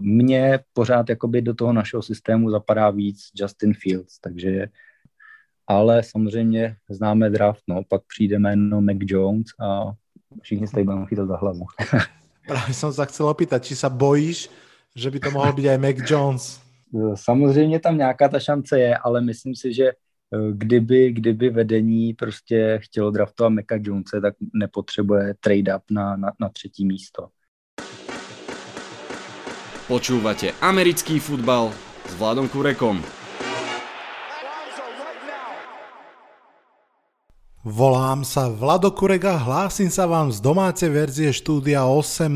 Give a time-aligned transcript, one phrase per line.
[0.00, 4.68] Mně pořád jakoby do toho našeho systému zapadá víc Justin Fields, takže
[5.66, 9.92] ale samozřejmě známe draft, no, pak přijde jméno Mac Jones a
[10.42, 11.66] všichni se budeme chytat za hlavu.
[12.46, 14.50] Právě jsem se chcel opýtat, či se bojíš,
[14.96, 16.60] že by to mohl být i Mac Jones?
[17.14, 19.94] Samozřejmě tam nějaká ta šance je, ale myslím si, že eh,
[20.52, 26.48] kdyby, kdyby vedení prostě chtělo draftovat Meka Jonese, tak nepotřebuje trade up na, na, na
[26.48, 27.28] třetí místo.
[29.86, 31.70] Počúvate americký futbal
[32.10, 32.98] s Vladom Kurekom.
[37.62, 42.34] Volám sa Vlado Kurega, hlásim sa vám z domácej verzie štúdia 8.0.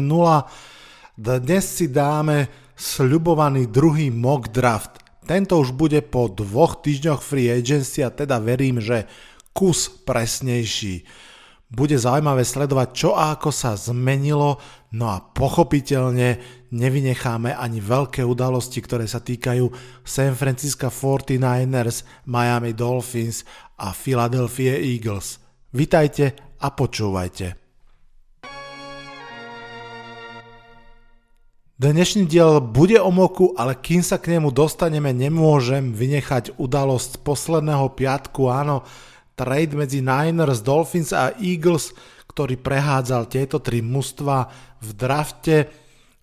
[1.19, 2.47] Dnes si dáme
[2.79, 5.03] sľubovaný druhý mock draft.
[5.27, 9.11] Tento už bude po dvoch týždňoch free agency a teda verím, že
[9.51, 11.03] kus presnejší.
[11.71, 14.59] Bude zaujímavé sledovať, čo a ako sa zmenilo,
[14.91, 16.43] no a pochopiteľne
[16.75, 19.71] nevynecháme ani veľké udalosti, ktoré sa týkajú
[20.03, 23.47] San Francisco 49ers, Miami Dolphins
[23.79, 25.39] a Philadelphia Eagles.
[25.71, 27.55] Vitajte a počúvajte.
[31.79, 37.95] Dnešný diel bude o moku, ale kým sa k nemu dostaneme, nemôžem vynechať udalosť posledného
[37.95, 38.83] piatku, áno,
[39.41, 41.97] trade medzi Niners, Dolphins a Eagles,
[42.29, 44.53] ktorý prehádzal tieto tri mužstva
[44.85, 45.57] v drafte.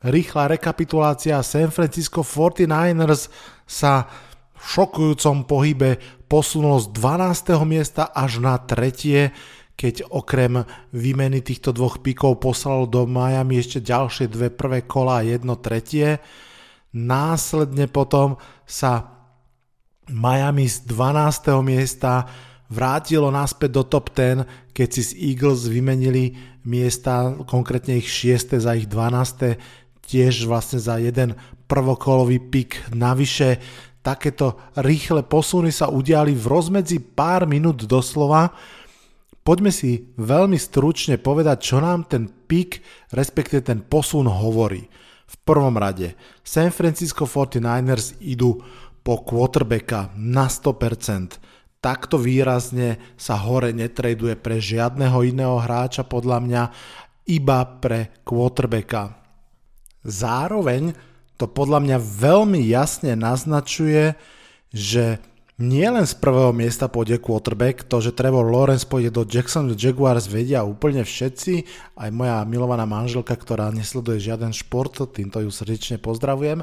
[0.06, 3.34] Rýchla rekapitulácia San Francisco 49ers
[3.66, 4.06] sa
[4.54, 5.98] v šokujúcom pohybe
[6.30, 7.58] posunulo z 12.
[7.66, 9.34] miesta až na tretie,
[9.74, 10.62] keď okrem
[10.94, 16.22] výmeny týchto dvoch pikov poslalo do Miami ešte ďalšie dve prvé kola a jedno tretie.
[16.94, 19.18] Následne potom sa
[20.10, 21.66] Miami z 12.
[21.66, 22.26] miesta
[22.68, 26.36] vrátilo naspäť do top 10, keď si z Eagles vymenili
[26.68, 28.60] miesta, konkrétne ich 6.
[28.60, 29.58] za ich 12.
[30.04, 31.36] tiež vlastne za jeden
[31.68, 33.60] prvokolový pik navyše
[34.04, 38.56] takéto rýchle posuny sa udiali v rozmedzi pár minút doslova.
[39.44, 44.88] Poďme si veľmi stručne povedať, čo nám ten pik, respektive ten posun hovorí.
[45.28, 48.64] V prvom rade San Francisco 49ers idú
[49.04, 51.47] po quarterbacka na 100%.
[51.78, 56.64] Takto výrazne sa hore netraduje pre žiadneho iného hráča podľa mňa,
[57.28, 59.14] iba pre quarterbacka.
[60.02, 60.96] Zároveň
[61.38, 64.18] to podľa mňa veľmi jasne naznačuje,
[64.74, 65.22] že
[65.58, 70.30] nie len z prvého miesta pôjde quarterback, to, že Trevor Lawrence pôjde do Jacksonville Jaguars
[70.30, 71.66] vedia úplne všetci,
[71.98, 76.62] aj moja milovaná manželka, ktorá nesleduje žiaden šport, týmto ju srdečne pozdravujem,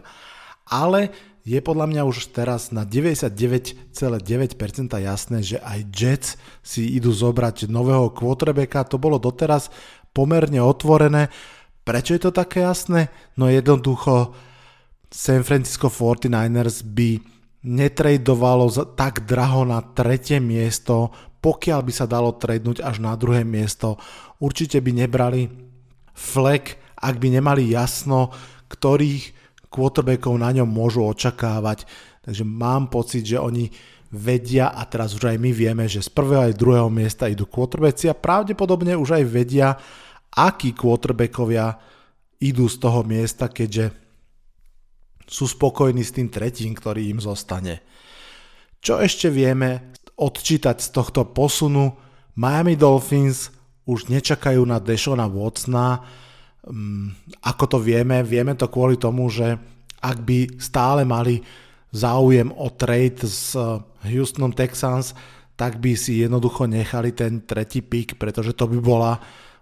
[0.70, 1.10] ale
[1.44, 3.92] je podľa mňa už teraz na 99,9%
[4.96, 6.28] jasné, že aj Jets
[6.64, 9.68] si idú zobrať nového quarterbacka, to bolo doteraz
[10.16, 11.28] pomerne otvorené.
[11.84, 13.12] Prečo je to také jasné?
[13.36, 14.32] No jednoducho
[15.12, 17.20] San Francisco 49ers by
[17.60, 21.12] netradovalo tak draho na tretie miesto,
[21.44, 24.00] pokiaľ by sa dalo tradenúť až na druhé miesto.
[24.40, 25.52] Určite by nebrali
[26.16, 28.32] flek, ak by nemali jasno,
[28.72, 29.43] ktorých
[29.74, 31.82] quarterbackov na ňom môžu očakávať.
[32.22, 33.74] Takže mám pocit, že oni
[34.14, 38.06] vedia a teraz už aj my vieme, že z prvého aj druhého miesta idú quarterbacki
[38.06, 39.74] a pravdepodobne už aj vedia,
[40.30, 41.74] akí quarterbackovia
[42.38, 43.90] idú z toho miesta, keďže
[45.26, 47.82] sú spokojní s tým tretím, ktorý im zostane.
[48.84, 51.96] Čo ešte vieme odčítať z tohto posunu?
[52.36, 53.48] Miami Dolphins
[53.88, 56.04] už nečakajú na Deshona Watsona.
[56.64, 57.12] Mm,
[57.44, 58.24] ako to vieme?
[58.24, 59.60] Vieme to kvôli tomu, že
[60.00, 61.44] ak by stále mali
[61.92, 63.56] záujem o trade s
[64.02, 65.14] Houstonom Texans,
[65.54, 69.12] tak by si jednoducho nechali ten tretí pick, pretože to by bola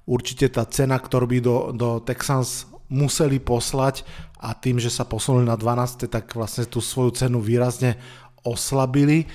[0.09, 4.05] určite tá cena, ktorú by do, do Texans museli poslať
[4.41, 8.01] a tým, že sa posunuli na 12, tak vlastne tú svoju cenu výrazne
[8.43, 9.29] oslabili.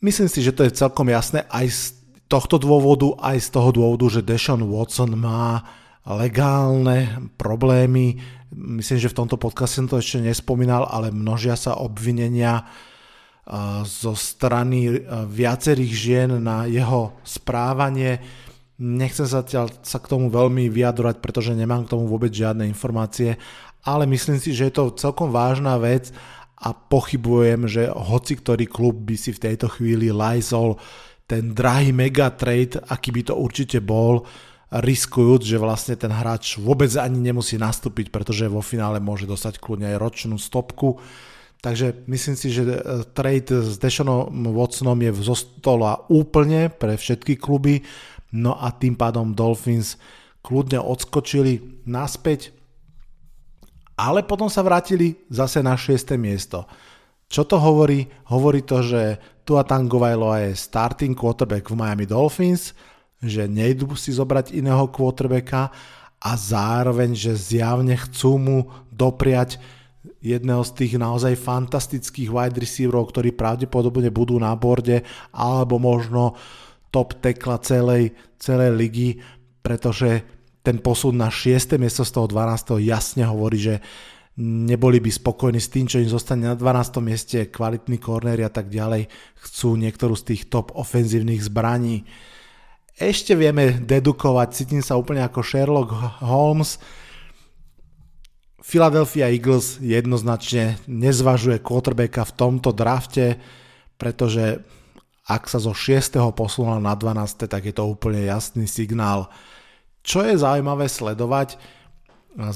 [0.00, 1.82] Myslím si, že to je celkom jasné aj z
[2.30, 5.66] tohto dôvodu, aj z toho dôvodu, že Deshaun Watson má
[6.04, 8.20] legálne problémy.
[8.54, 12.68] Myslím, že v tomto podcaste som to ešte nespomínal, ale množia sa obvinenia
[13.84, 18.24] zo strany viacerých žien na jeho správanie
[18.74, 23.38] Nechcem sa, sa k tomu veľmi vyjadrovať, pretože nemám k tomu vôbec žiadne informácie,
[23.86, 26.10] ale myslím si, že je to celkom vážna vec
[26.58, 30.74] a pochybujem, že hoci ktorý klub by si v tejto chvíli lajzol
[31.30, 34.26] ten drahý mega trade, aký by to určite bol,
[34.74, 39.94] riskujúc, že vlastne ten hráč vôbec ani nemusí nastúpiť, pretože vo finále môže dostať kľudne
[39.94, 40.98] aj ročnú stopku.
[41.62, 42.76] Takže myslím si, že e,
[43.16, 47.86] trade s Deshanom Watsonom je zo stola úplne pre všetky kluby
[48.34, 49.94] No a tým pádom Dolphins
[50.42, 52.50] kľudne odskočili naspäť
[53.94, 56.18] ale potom sa vrátili zase na 6.
[56.18, 56.66] miesto.
[57.30, 58.10] Čo to hovorí?
[58.26, 62.74] Hovorí to, že Tua Tagovailoa je starting quarterback v Miami Dolphins,
[63.26, 65.72] že nejdu si zobrať iného quarterbacka
[66.20, 69.60] a zároveň, že zjavne chcú mu dopriať
[70.24, 76.32] jedného z tých naozaj fantastických wide receiverov, ktorí pravdepodobne budú na borde, alebo možno
[76.88, 79.08] top tekla celej, celej ligy,
[79.60, 80.24] pretože
[80.64, 81.76] ten posun na 6.
[81.76, 82.80] miesto z toho 12.
[82.80, 83.74] jasne hovorí, že
[84.40, 87.04] neboli by spokojní s tým, čo im zostane na 12.
[87.04, 89.06] mieste, kvalitní kornéri a tak ďalej,
[89.44, 92.08] chcú niektorú z tých top ofenzívnych zbraní.
[92.94, 95.90] Ešte vieme dedukovať, cítim sa úplne ako Sherlock
[96.22, 96.78] Holmes,
[98.64, 103.36] Philadelphia Eagles jednoznačne nezvažuje quarterbacka v tomto drafte,
[104.00, 104.64] pretože
[105.28, 106.16] ak sa zo 6.
[106.32, 107.44] posunula na 12.
[107.44, 109.28] tak je to úplne jasný signál.
[110.00, 111.60] Čo je zaujímavé sledovať,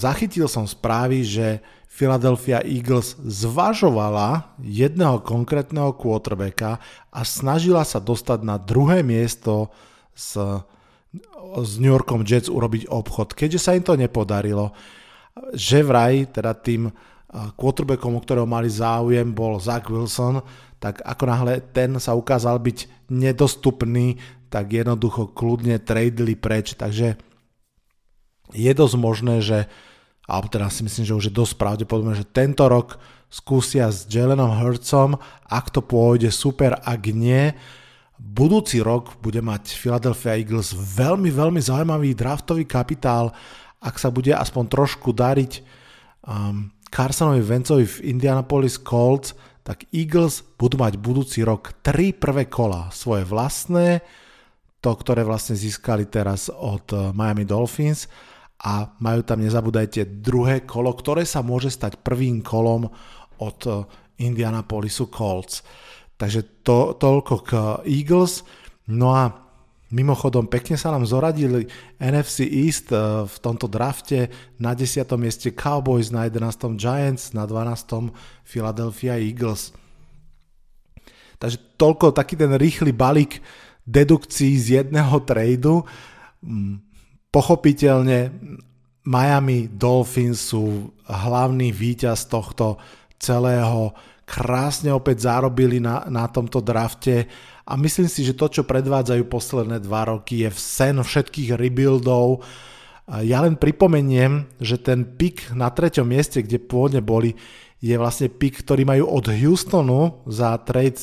[0.00, 1.60] zachytil som správy, že
[1.92, 6.80] Philadelphia Eagles zvažovala jedného konkrétneho quarterbacka
[7.12, 9.68] a snažila sa dostať na druhé miesto
[10.18, 10.34] s,
[11.62, 13.38] s New Yorkom Jets urobiť obchod.
[13.38, 14.74] Keďže sa im to nepodarilo,
[15.54, 16.90] že vraj teda tým
[17.30, 20.42] quarterbackom, o ktorého mali záujem, bol Zach Wilson,
[20.82, 24.18] tak ako náhle ten sa ukázal byť nedostupný,
[24.50, 26.74] tak jednoducho kľudne tradeli preč.
[26.74, 27.14] Takže
[28.56, 29.70] je dosť možné, že
[30.28, 33.00] alebo teda si myslím, že už je dosť pravdepodobné, že tento rok
[33.32, 35.16] skúsia s Jalenom Hurtsom,
[35.48, 37.56] ak to pôjde super, ak nie,
[38.18, 43.30] budúci rok bude mať Philadelphia Eagles veľmi, veľmi zaujímavý draftový kapitál
[43.78, 45.62] ak sa bude aspoň trošku dariť
[46.26, 52.88] um, Carsonovi Vencovi v Indianapolis Colts, tak Eagles budú mať budúci rok tri prvé kola,
[52.90, 54.02] svoje vlastné,
[54.80, 58.10] to, ktoré vlastne získali teraz od uh, Miami Dolphins
[58.58, 62.90] a majú tam, nezabúdajte, druhé kolo, ktoré sa môže stať prvým kolom
[63.38, 63.86] od uh,
[64.18, 65.62] Indianapolisu Colts.
[66.18, 67.50] Takže to, toľko k
[67.86, 68.42] Eagles.
[68.90, 69.48] No a
[69.88, 71.64] Mimochodom, pekne sa nám zoradili
[71.96, 74.28] NFC East eh, v tomto drafte
[74.60, 75.08] na 10.
[75.16, 76.76] mieste Cowboys, na 11.
[76.76, 78.12] Giants, na 12.
[78.44, 79.72] Philadelphia Eagles.
[81.40, 83.40] Takže toľko taký ten rýchly balík
[83.88, 85.88] dedukcií z jedného tradu.
[86.44, 86.84] Mm,
[87.32, 88.28] pochopiteľne
[89.08, 92.76] Miami Dolphins sú hlavný víťaz tohto
[93.16, 93.96] celého.
[94.28, 97.24] Krásne opäť zarobili na, na tomto drafte
[97.64, 102.44] a myslím si, že to, čo predvádzajú posledné dva roky, je v sen všetkých rebuildov.
[103.24, 107.32] Ja len pripomeniem, že ten pik na treťom mieste, kde pôvodne boli,
[107.80, 111.00] je vlastne pik, ktorý majú od Houstonu za trade,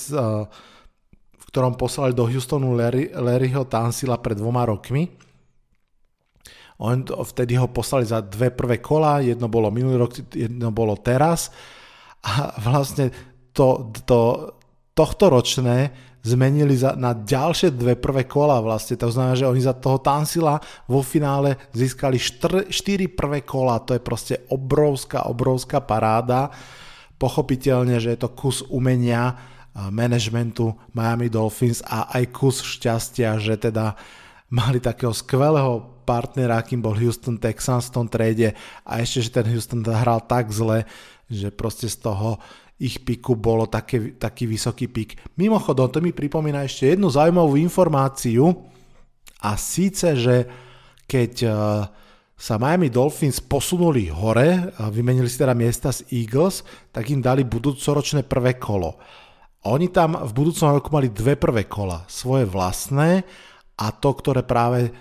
[1.34, 5.10] v ktorom poslali do Houstonu Larry, Larryho Tansila pred dvoma rokmi.
[6.78, 11.50] On, vtedy ho poslali za dve prvé kola, jedno bolo minulý rok, jedno bolo teraz.
[12.26, 13.14] A vlastne
[13.54, 14.52] to, to
[14.98, 15.94] tohto ročné
[16.26, 18.98] zmenili za, na ďalšie dve prvé kola vlastne.
[18.98, 20.58] To znamená, že oni za toho Tansila
[20.90, 23.78] vo finále získali štr, štyri prvé kola.
[23.86, 26.50] To je proste obrovská, obrovská paráda.
[27.22, 29.38] Pochopiteľne, že je to kus umenia
[29.76, 33.94] managementu Miami Dolphins a aj kus šťastia, že teda
[34.50, 38.54] mali takého skvelého partnera, akým bol Houston Texans v tom trade
[38.86, 40.86] a ešte, že ten Houston hral tak zle,
[41.30, 42.38] že proste z toho
[42.76, 45.40] ich piku bolo také, taký vysoký pik.
[45.40, 48.52] Mimochodom, to mi pripomína ešte jednu zaujímavú informáciu
[49.40, 50.36] a síce, že
[51.08, 51.50] keď e,
[52.36, 57.48] sa Miami Dolphins posunuli hore a vymenili si teda miesta z Eagles, tak im dali
[57.48, 59.00] budúcoročné prvé kolo.
[59.66, 63.24] Oni tam v budúcom roku mali dve prvé kola, svoje vlastné
[63.80, 64.92] a to, ktoré práve e,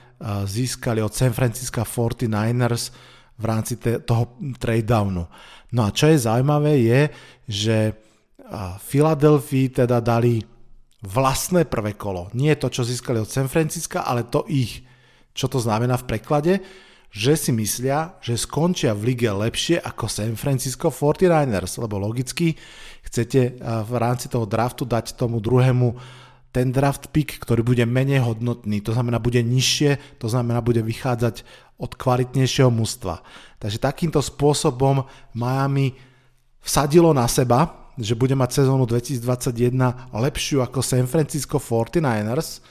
[0.46, 5.26] získali od San Francisco 49ers v rámci toho trade downu.
[5.74, 7.00] No a čo je zaujímavé je,
[7.50, 7.76] že
[8.78, 10.38] Filadelfii teda dali
[11.02, 12.30] vlastné prvé kolo.
[12.32, 14.86] Nie to, čo získali od San Francisca, ale to ich.
[15.34, 16.52] Čo to znamená v preklade?
[17.14, 22.54] Že si myslia, že skončia v lige lepšie ako San Francisco 49ers, lebo logicky
[23.06, 25.94] chcete v rámci toho draftu dať tomu druhému
[26.54, 31.42] ten draft pick, ktorý bude menej hodnotný, to znamená bude nižšie, to znamená bude vychádzať
[31.82, 33.26] od kvalitnejšieho mužstva.
[33.58, 35.02] Takže takýmto spôsobom
[35.34, 35.98] Miami
[36.62, 42.62] vsadilo na seba, že bude mať sezónu 2021 lepšiu ako San Francisco 49ers.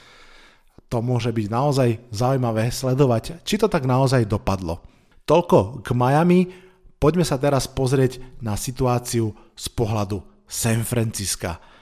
[0.88, 4.80] To môže byť naozaj zaujímavé sledovať, či to tak naozaj dopadlo.
[5.28, 6.48] Toľko k Miami,
[6.96, 11.73] poďme sa teraz pozrieť na situáciu z pohľadu San Francisca.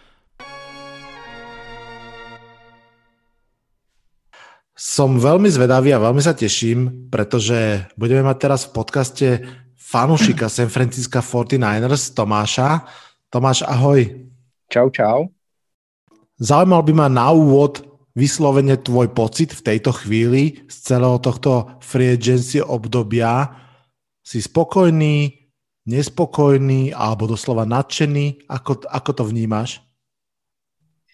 [4.83, 9.29] Som veľmi zvedavý a veľmi sa teším, pretože budeme mať teraz v podcaste
[9.79, 12.83] fanušika San Francisco 49ers Tomáša.
[13.31, 14.03] Tomáš, ahoj.
[14.67, 15.31] Čau, čau.
[16.43, 17.87] Zaujímal by ma na úvod
[18.19, 23.55] vyslovene tvoj pocit v tejto chvíli z celého tohto free agency obdobia.
[24.27, 25.47] Si spokojný,
[25.87, 28.51] nespokojný alebo doslova nadšený?
[28.51, 29.79] Ako, ako to vnímáš?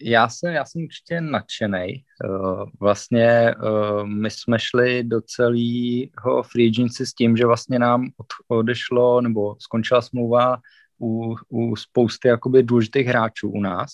[0.01, 2.03] Já jsem, já jsem určitě nadšený.
[2.23, 3.55] Eh, vlastně eh,
[4.03, 8.09] my jsme šli do celého free agency s tím, že vlastně nám
[8.47, 10.57] odešlo nebo skončila smlouva
[11.01, 13.89] u, u spousty jakoby důležitých hráčů u nás.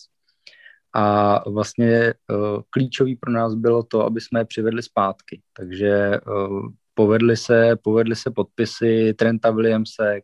[0.98, 5.42] A vlastně uh, klíčový pro nás bylo to, aby jsme je přivedli zpátky.
[5.54, 6.20] Takže
[6.94, 10.22] povedli se, povedli se podpisy Trenta Williamse,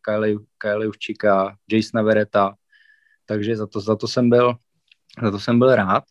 [0.62, 2.56] Kyle, Juščika, Jasona Vereta,
[3.26, 4.56] takže za to, za to jsem byl
[5.24, 6.04] za to jsem byl rád.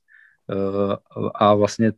[0.50, 1.92] Uh, a vlastně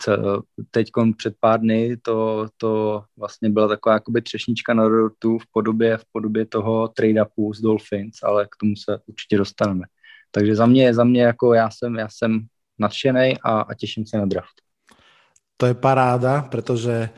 [0.70, 5.96] teď před pár dny to, to vlastně byla taková jakoby třešnička na dortu v podobě,
[5.96, 9.84] v podobě toho trade-upu z Dolphins, ale k tomu se určitě dostaneme.
[10.30, 12.40] Takže za mě, za mě jako já jsem, já jsem
[12.78, 14.56] nadšený a, a těším se na draft.
[15.56, 17.08] To je paráda, protože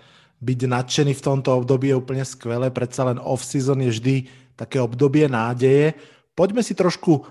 [0.40, 4.14] byť nadšený v tomto období je úplne skvelé, predsa len off-season je vždy
[4.60, 5.96] také obdobie nádeje.
[6.36, 7.24] Poďme si trošku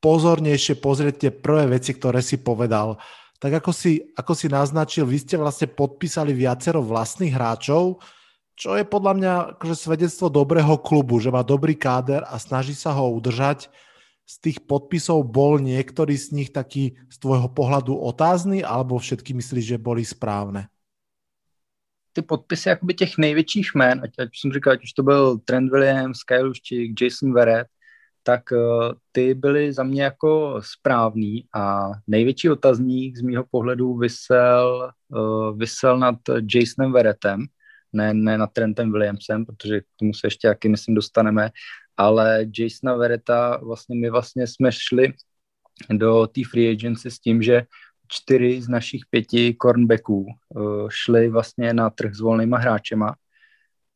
[0.00, 3.00] pozornejšie pozrieť tie prvé veci, ktoré si povedal.
[3.36, 8.00] Tak ako si, ako si naznačil, vy ste vlastne podpísali viacero vlastných hráčov,
[8.56, 12.96] čo je podľa mňa akože svedectvo dobrého klubu, že má dobrý káder a snaží sa
[12.96, 13.68] ho udržať.
[14.26, 19.76] Z tých podpisov bol niektorý z nich taký z tvojho pohľadu otázny, alebo všetky myslíš,
[19.76, 20.72] že boli správne?
[22.16, 25.72] ty podpisy jakoby těch největších jmén, ať, ať jsem říkal, ať už to byl Trent
[25.72, 27.68] Williams, Kyle Juszczyk, Jason Verrett,
[28.26, 34.92] tak uh, ty byly za mě jako správný a největší otazník z mýho pohledu vysel,
[35.08, 36.16] uh, vysel nad
[36.54, 37.46] Jasonem Verrettem,
[37.92, 41.50] ne, ne nad Trentem Williamsem, protože k tomu se ještě jaký myslím dostaneme,
[41.96, 45.12] ale Jasona Vereta vlastně my vlastně jsme šli
[45.90, 47.62] do té free agency s tím, že
[48.08, 53.14] čtyři z našich pěti cornbacků uh, šli vlastně na trh s volnýma hráčema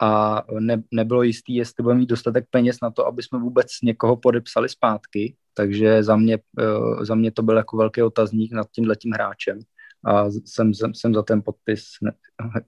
[0.00, 4.16] a ne, nebylo jistý, jestli budeme mít dostatek peněz na to, aby jsme vůbec někoho
[4.16, 9.12] podepsali zpátky, takže za mě, uh, za mě to byl jako velký otazník nad tím
[9.12, 9.59] hráčem
[10.04, 11.85] a jsem, jsem, jsem za ten podpis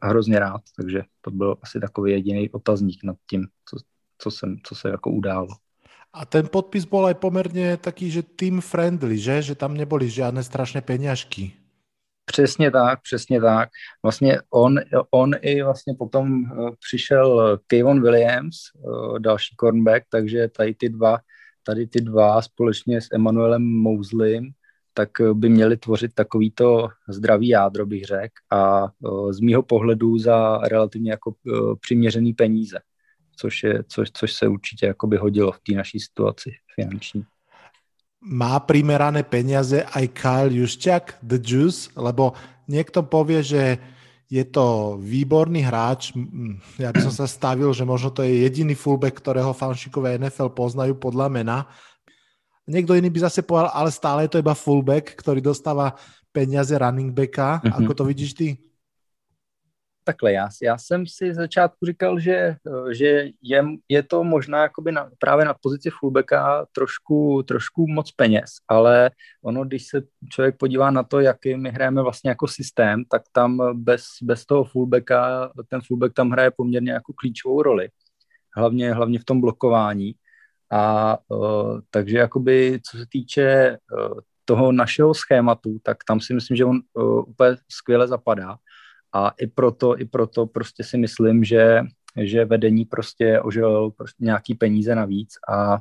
[0.02, 3.76] hrozně rád, takže to byl asi takový jediný otazník nad tím, co,
[4.18, 5.48] co, jsem, co se jako událo.
[6.12, 9.40] A ten podpis bol aj pomerne taký, že team friendly, že?
[9.40, 11.61] Že tam neboli žiadne strašné peňažky.
[12.32, 13.68] Přesně tak, přesně tak.
[14.02, 20.74] Vlastně on, on i vlastně potom eh, přišel Kayvon Williams, eh, další cornerback, takže tady
[20.74, 21.18] ty dva,
[21.62, 24.50] tady ty dva společně s Emanuelem Mousleym,
[24.94, 28.88] tak eh, by měli tvořit takovýto zdravý jádro, bych řekl, a
[29.30, 31.34] z mýho pohledu za relativně jako
[31.80, 32.78] přiměřený peníze
[33.36, 37.24] což, je, což, což se určitě jakoby hodilo v té naší situaci finanční.
[38.22, 42.38] Má primerané peniaze aj Kyle Jušťak, The Juice, lebo
[42.70, 43.82] niekto povie, že
[44.32, 46.16] je to výborný hráč.
[46.80, 50.96] Ja by som sa stavil, že možno to je jediný fullback, ktorého fanšikové NFL poznajú
[50.96, 51.68] podľa mena.
[52.64, 55.92] Niekto iný by zase povedal, ale stále je to iba fullback, ktorý dostáva
[56.32, 57.60] peniaze running backa.
[57.60, 57.76] Mm-hmm.
[57.84, 58.71] Ako to vidíš ty?
[60.04, 62.56] Takhle, já, já jsem si z začátku říkal, že,
[62.92, 68.50] že je, je to možná jakoby na, právě na pozici fullbacka trošku, trošku moc peněz,
[68.68, 69.10] ale
[69.42, 73.60] ono, když se člověk podívá na to, jaký my hrajeme vlastně jako systém, tak tam
[73.72, 77.88] bez, bez toho fullbacka, ten fullback tam hraje poměrně jako klíčovou roli,
[78.56, 80.14] hlavně, hlavně v tom blokování.
[80.70, 86.56] A uh, takže jakoby, co se týče uh, toho našeho schématu, tak tam si myslím,
[86.56, 88.56] že on uh, úplně skvěle zapadá
[89.12, 91.80] a i proto, i proto prostě si myslím, že,
[92.22, 95.78] že vedení prostě ožil prostě nějaký peníze navíc a,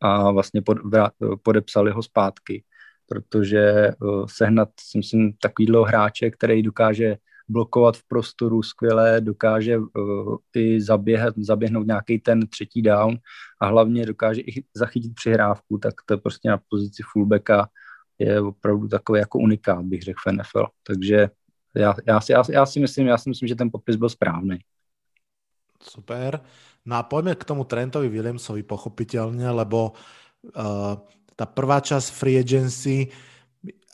[0.00, 0.78] a vlastně pod,
[1.42, 2.64] podepsali ho zpátky,
[3.08, 7.16] protože uh, sehnat, si myslím, takovýhle hráče, který dokáže
[7.48, 13.18] blokovat v prostoru skvěle, dokáže uh, i zaběhat, zaběhnout nějaký ten třetí down
[13.60, 17.68] a hlavně dokáže i zachytit přihrávku, tak to prostě na pozici fullbacka
[18.18, 20.66] je opravdu takový jako unikát, bych řekl v NFL.
[20.86, 21.28] Takže
[21.74, 24.58] já, já, si, já, já, si myslím, já si myslím, že ten podpis byl správný.
[25.82, 26.40] Super.
[26.84, 30.96] No a poďme k tomu Trentovi Williamsovi pochopiteľne, lebo uh,
[31.36, 33.08] tá prvá časť free agency,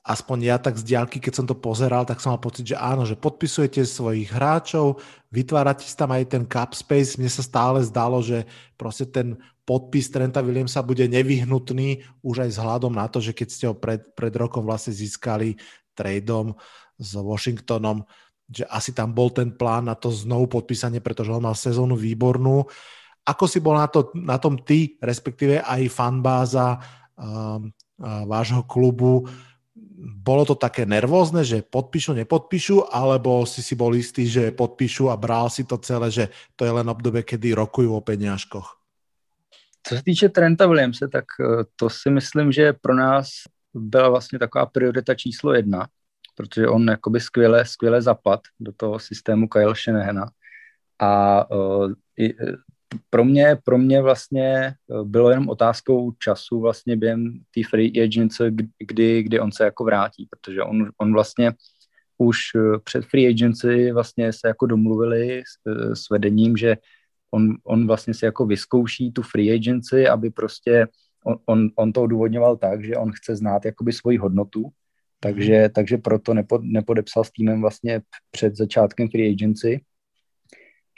[0.06, 3.02] aspoň ja tak z diálky, keď som to pozeral, tak som mal pocit, že áno,
[3.02, 5.02] že podpisujete svojich hráčov,
[5.34, 7.18] vytvárate si tam aj ten cap space.
[7.18, 8.46] Mne sa stále zdalo, že
[8.78, 9.34] proste ten
[9.66, 13.98] podpis Trenta Williamsa bude nevyhnutný už aj vzhľadom na to, že keď ste ho pred,
[14.14, 15.58] pred rokom vlastne získali
[15.98, 16.54] tradeom
[16.98, 18.04] s Washingtonom,
[18.46, 22.64] že asi tam bol ten plán na to znovu podpísanie, pretože on mal sezónu výbornú.
[23.26, 26.78] Ako si bol na, to, na tom ty, respektíve aj fanbáza
[27.18, 27.74] um,
[28.30, 29.26] vášho klubu?
[29.98, 35.18] Bolo to také nervózne, že podpíšu, nepodpíšu, alebo si si bol istý, že podpíšu a
[35.18, 36.24] bral si to celé, že
[36.54, 38.78] to je len obdobie, kedy rokujú o peňažkoch?
[39.88, 43.28] Co se týče Trenta Williamse, tak eh, to si myslím, že pro nás
[43.74, 45.86] byla vlastně taková priorita číslo jedna,
[46.36, 50.30] protože on jakoby skvěle, skvěle zapad do toho systému Kyle Shanahana.
[50.98, 52.34] A uh, i,
[53.10, 58.44] pro mě, pro mě vlastně bylo jenom otázkou času vlastně během té free agency,
[58.78, 61.52] kdy, kdy on se jako vrátí, protože on, on vlastně
[62.18, 62.40] už
[62.84, 66.76] před free agency vlastně se jako domluvili s, s vedením, že
[67.30, 70.88] on, on vlastně si jako vyzkouší tu free agency, aby prostě
[71.24, 74.68] on, on, on to odůvodňoval tak, že on chce znát jakoby svoji hodnotu,
[75.20, 79.80] takže, takže proto nepo, nepodepsal s týmem vlastně před začátkem free agency,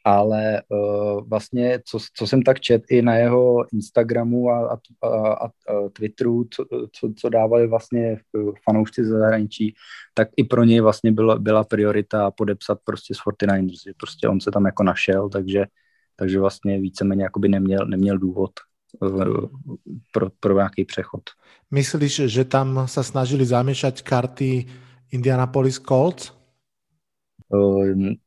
[0.05, 5.45] ale uh, vlastně, co, co jsem tak čet i na jeho Instagramu a, a, a,
[5.45, 5.49] a
[5.93, 8.21] Twitteru, co, co, co dávali vlastně
[8.65, 9.75] fanoušci ze zahraničí,
[10.15, 14.41] tak i pro něj vlastně byla, byla priorita podepsat prostě s 49ers, že prostě on
[14.41, 15.65] se tam jako našel, takže,
[16.17, 18.51] takže vlastně víceméně jakoby neměl, neměl důvod
[20.13, 21.23] pro, pro nějaký přechod.
[21.71, 24.67] Myslíš, že tam se snažili zamiešať karty
[25.13, 26.33] Indianapolis Colts?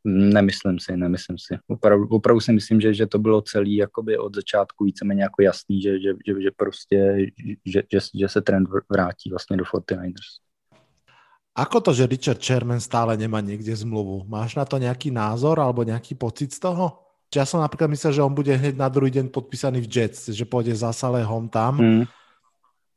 [0.06, 1.54] Nemyslím si, nemyslím si.
[1.68, 5.82] Opravdu, opravdu si myslím, že, že to bylo celý jakoby od začátku víceméně jako jasný,
[5.82, 7.18] že, že, že, že prostě,
[7.66, 10.42] že, že, že se trend vrátí vlastně do 49ers.
[11.52, 14.24] Ako to, že Richard Sherman stále nemá niekde zmluvu?
[14.24, 17.11] Máš na to nejaký názor alebo nejaký pocit z toho?
[17.32, 20.44] Ja som napríklad myslel, že on bude hneď na druhý deň podpísaný v Jets, že
[20.44, 21.80] pôjde za Salehom tam.
[21.80, 22.04] Mm.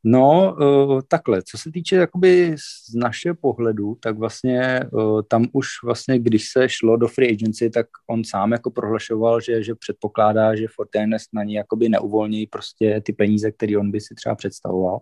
[0.05, 5.67] No, uh, takhle, co se týče jakoby z našeho pohledu, tak vlastně uh, tam už
[5.85, 10.57] vlastně, když se šlo do free agency, tak on sám jako prohlašoval, že, že předpokládá,
[10.57, 15.01] že Fortinest na ní jakoby neuvolní prostě ty peníze, které on by si třeba představoval.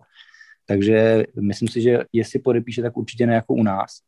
[0.65, 3.99] Takže myslím si, že jestli podepíše, tak určitě ne jako u nás.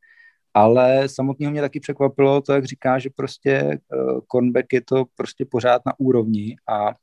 [0.55, 5.45] Ale samotného mě taky překvapilo to, jak říká, že prostě uh, cornback je to prostě
[5.45, 6.93] pořád na úrovni a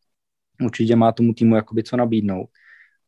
[0.64, 2.48] určitě má tomu týmu jakoby co nabídnout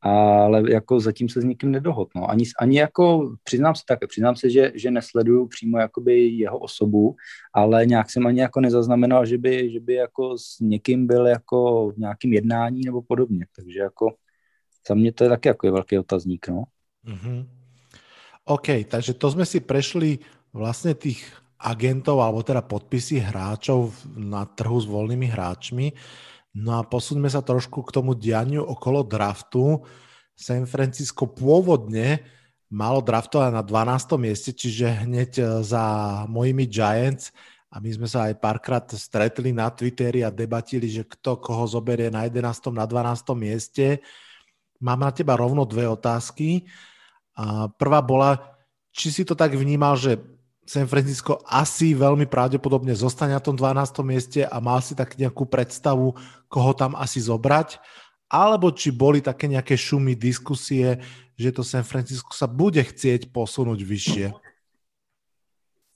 [0.04, 2.08] ale jako zatím se s nikým nedohod.
[2.16, 2.30] No.
[2.30, 7.16] Ani, ani jako, přiznám se také, přiznám se, že, že nesleduju přímo jakoby jeho osobu,
[7.54, 11.90] ale nějak jsem ani jako nezaznamenal, že by, že by jako s někým byl jako
[11.90, 13.46] v nějakým jednání nebo podobně.
[13.56, 14.14] Takže jako
[14.88, 16.48] za mě to je taky jako je velký otazník.
[16.48, 16.64] No.
[17.06, 17.46] Mm-hmm.
[18.44, 20.18] OK, takže to jsme si prešli
[20.52, 25.96] vlastně těch agentov alebo teda podpisy hráčov na trhu s voľnými hráčmi.
[26.54, 29.82] No a posuňme sa trošku k tomu dianiu okolo draftu.
[30.36, 32.20] San Francisco pôvodne
[32.68, 34.18] malo draftovať na 12.
[34.20, 35.84] mieste, čiže hneď e, za
[36.28, 37.34] mojimi Giants
[37.70, 42.10] a my sme sa aj párkrát stretli na Twitteri a debatili, že kto koho zoberie
[42.10, 42.70] na 11.
[42.70, 43.34] na 12.
[43.34, 43.98] mieste.
[44.78, 46.66] Mám na teba rovno dve otázky.
[47.78, 48.54] Prvá bola,
[48.94, 50.22] či si to tak vnímal, že
[50.64, 54.00] San Francisco asi veľmi pravdepodobne zostane na tom 12.
[54.00, 56.16] mieste a mal si tak nejakú predstavu,
[56.48, 57.76] koho tam asi zobrať,
[58.32, 61.04] alebo či boli také nejaké šumy, diskusie,
[61.36, 64.26] že to San Francisco sa bude chcieť posunúť vyššie?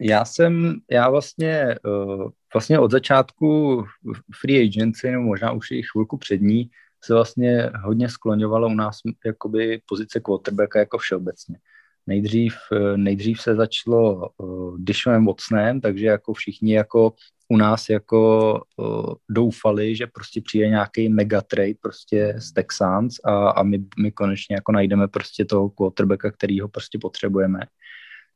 [0.00, 3.84] Já jsem, já vlastně, uh, vlastně od začátku
[4.40, 6.70] free agency, nebo možná už i chvilku před ní,
[7.04, 11.58] se vlastně hodně skloňovalo u nás jakoby pozice quarterbacka jako všeobecně.
[12.06, 17.12] Nejdřív, eh, nejdřív se začalo uh, Dishonem Watsonem, takže jako všichni jako
[17.48, 23.50] u nás jako uh, doufali, že prostě přijde nějaký mega trade prostě z Texans a,
[23.50, 27.60] a my, my konečně jako najdeme prostě toho quarterbacka, kterýho prostě potřebujeme.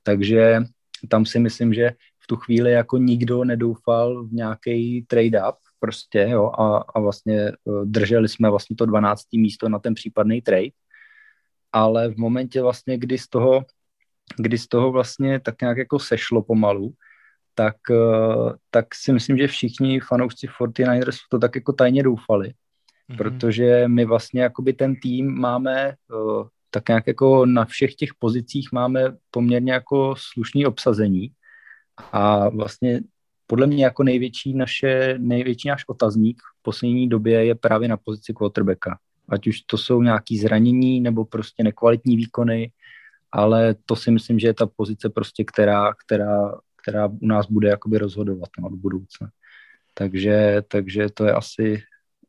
[0.02, 0.60] Takže
[1.08, 1.90] tam si myslím, že
[2.22, 7.84] v tu chvíli jako nikdo nedoufal v nějaký trade-up prostě, jo, a, a vlastně uh,
[7.84, 9.22] drželi jsme vlastně to 12.
[9.32, 10.70] místo na ten případný trade
[11.72, 13.64] ale v momentě vlastně, kdy z toho,
[14.36, 16.92] kdy z toho vlastně tak nějak jako sešlo pomalu,
[17.54, 23.16] tak, eh, tak si myslím, že všichni fanoušci 49ers to tak jako tajně doufali, mm-hmm.
[23.16, 28.68] protože my vlastně jakoby ten tým máme eh, tak nějak jako na všech těch pozicích
[28.72, 31.32] máme poměrně jako slušný obsazení
[32.12, 33.00] a vlastně
[33.52, 38.32] podle mě jako největší naše, největší náš otazník v poslední době je právě na pozici
[38.32, 42.72] quarterbacka ať už to jsou nějaký zranění nebo prostě nekvalitní výkony,
[43.32, 47.68] ale to si myslím, že je ta pozice prostě, která, která, která u nás bude
[47.68, 49.30] jakoby rozhodovat no, do budoucna.
[49.94, 51.82] Takže, takže to je asi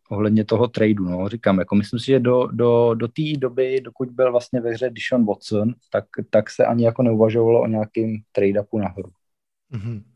[0.10, 4.10] ohledně toho tradu, no, říkám, jako myslím si, že do, do, do té doby, dokud
[4.12, 8.80] byl vlastně ve hře Dishon Watson, tak, tak se ani jako neuvažovalo o nějakým trade-upu
[8.80, 9.12] nahoru.
[9.72, 10.13] Mm-hmm.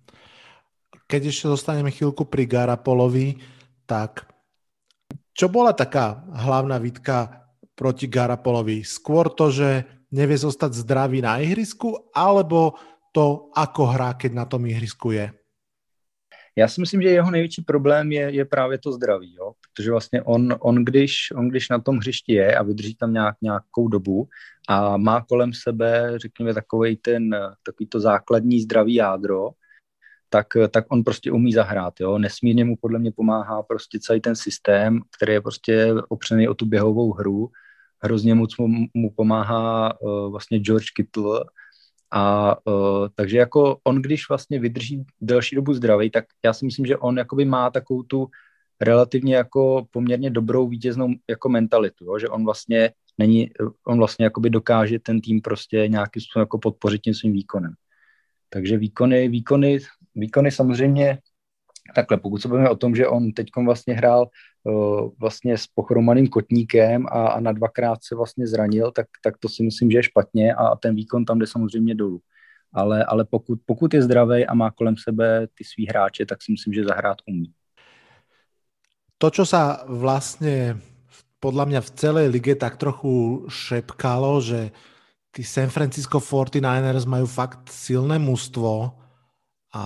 [1.07, 3.39] Keď ještě dostaneme chvíľku pri Garapolovi,
[3.85, 4.27] tak
[5.37, 7.45] Čo bola taká hlavná výtka
[7.77, 8.81] proti Garapolovi?
[8.81, 12.73] Skôr to, že nevie zostať zdravý na ihrisku, alebo
[13.13, 15.29] to, ako hrá, keď na tom ihrisku je?
[16.57, 19.53] Já si myslím, že jeho největší problém je, je právě to zdraví, jo?
[19.61, 23.35] protože vlastně on, on, když, on, když na tom hřišti je a vydrží tam nějak,
[23.41, 24.27] nějakou dobu
[24.69, 29.49] a má kolem sebe, řekněme, takový ten, takový to základní zdravý jádro,
[30.29, 31.93] tak, tak on prostě umí zahrát.
[31.99, 32.17] Jo?
[32.17, 36.65] Nesmírně mu podle mě pomáhá prostě celý ten systém, který je prostě opřený o tu
[36.65, 37.49] běhovou hru.
[38.03, 41.45] Hrozně moc mu, mu pomáhá uh, vlastně George Kittle,
[42.11, 46.85] a uh, takže jako on, když vlastně vydrží delší dobu zdravý, tak já si myslím,
[46.85, 48.27] že on jakoby má takovou tu
[48.81, 52.19] relativně jako poměrně dobrou vítěznou jako mentalitu, jo?
[52.19, 53.49] že on vlastně není,
[53.87, 57.73] on vlastně jakoby dokáže ten tým prostě nějakým způsobem jako podpořit tím svým výkonem.
[58.49, 59.79] Takže výkony, výkony,
[60.17, 61.17] výkony samozřejmě
[61.95, 64.27] takhle, pokud se bavíme o tom, že on teď vlastně hrál
[64.63, 69.49] uh, vlastně s pochromaným kotníkem a, a na dvakrát se vlastně zranil, tak, tak to
[69.49, 72.19] si myslím, že je špatně a ten výkon tam jde samozřejmě dolů.
[72.73, 76.51] Ale, ale pokud, pokud je zdravý a má kolem sebe ty svý hráče, tak si
[76.51, 77.51] myslím, že zahrát umí.
[79.17, 80.77] To, čo sa vlastne
[81.41, 84.69] podľa mňa v celej lige tak trochu šepkalo, že
[85.33, 88.93] tí San Francisco 49ers majú fakt silné mužstvo,
[89.75, 89.83] a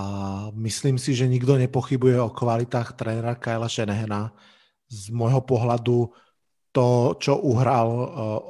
[0.53, 4.29] myslím si, že nikto nepochybuje o kvalitách trénera Kyla Shanahana.
[4.91, 6.13] Z môjho pohľadu
[6.71, 8.05] to, čo uhral uh,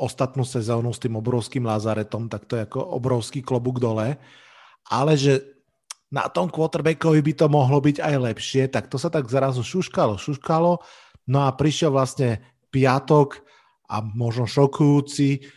[0.06, 4.20] ostatnú sezónu s tým obrovským Lazaretom, tak to je ako obrovský klobúk dole.
[4.92, 5.42] Ale že
[6.12, 10.20] na tom quarterbackovi by to mohlo byť aj lepšie, tak to sa tak zrazu šuškalo,
[10.20, 10.84] šuškalo.
[11.32, 13.42] No a prišiel vlastne piatok
[13.88, 15.48] a možno šokujúci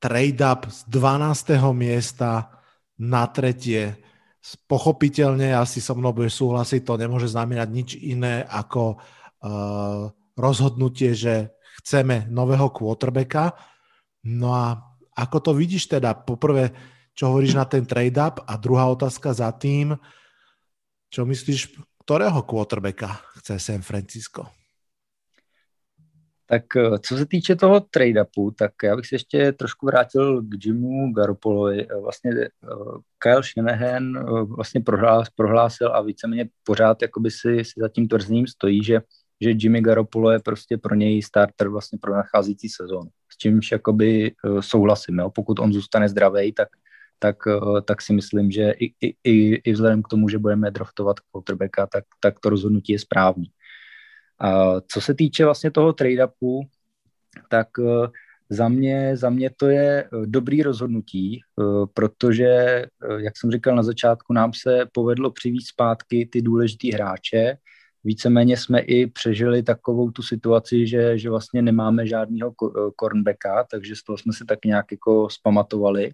[0.00, 1.60] trade-up z 12.
[1.76, 2.62] miesta
[2.96, 4.09] na tretie
[4.40, 11.52] Pochopiteľne asi so mnou budeš súhlasiť, to nemôže znamenať nič iné ako uh, rozhodnutie, že
[11.80, 13.52] chceme nového quarterbacka.
[14.24, 14.80] No a
[15.12, 16.16] ako to vidíš teda?
[16.16, 16.72] Poprvé,
[17.12, 19.92] čo hovoríš na ten trade-up a druhá otázka za tým,
[21.12, 21.76] čo myslíš,
[22.06, 24.59] ktorého quarterbacka chce San Francisco?
[26.50, 30.66] Tak eh, co se týče toho trade-upu, tak já bych se ještě trošku vrátil k
[30.66, 31.86] Jimu Garopolovi.
[31.86, 32.48] Eh, vlastně eh,
[33.18, 34.24] Kyle Shanahan
[34.56, 34.82] vlastně
[35.36, 39.00] prohlásil a víceméně pořád jakoby si, si za tím tvrzením stojí, že,
[39.40, 43.10] že Jimmy Garoppolo je prostě pro něj starter vlastně pro nacházící sezónu.
[43.32, 45.18] S čímž jakoby souhlasím.
[45.18, 45.30] Jo?
[45.30, 46.68] Pokud on zůstane zdravý, tak,
[47.18, 47.36] tak,
[47.84, 52.04] tak si myslím, že i, i, i vzhledem k tomu, že budeme draftovat quarterbacka, tak,
[52.20, 53.50] tak to rozhodnutí je správný.
[54.40, 56.68] A co se týče vlastně toho trade-upu,
[57.48, 58.08] tak eh,
[58.50, 61.62] za mě, za mě to je eh, dobrý rozhodnutí, eh,
[61.94, 62.84] protože,
[63.16, 67.56] jak jsem říkal na začátku, nám se povedlo přivít zpátky ty důležitý hráče.
[68.04, 72.54] Víceméně jsme i přežili takovou tu situaci, že, že vlastně nemáme žádného
[73.00, 76.12] cornbacka, takže z toho jsme se tak nějak jako spamatovali.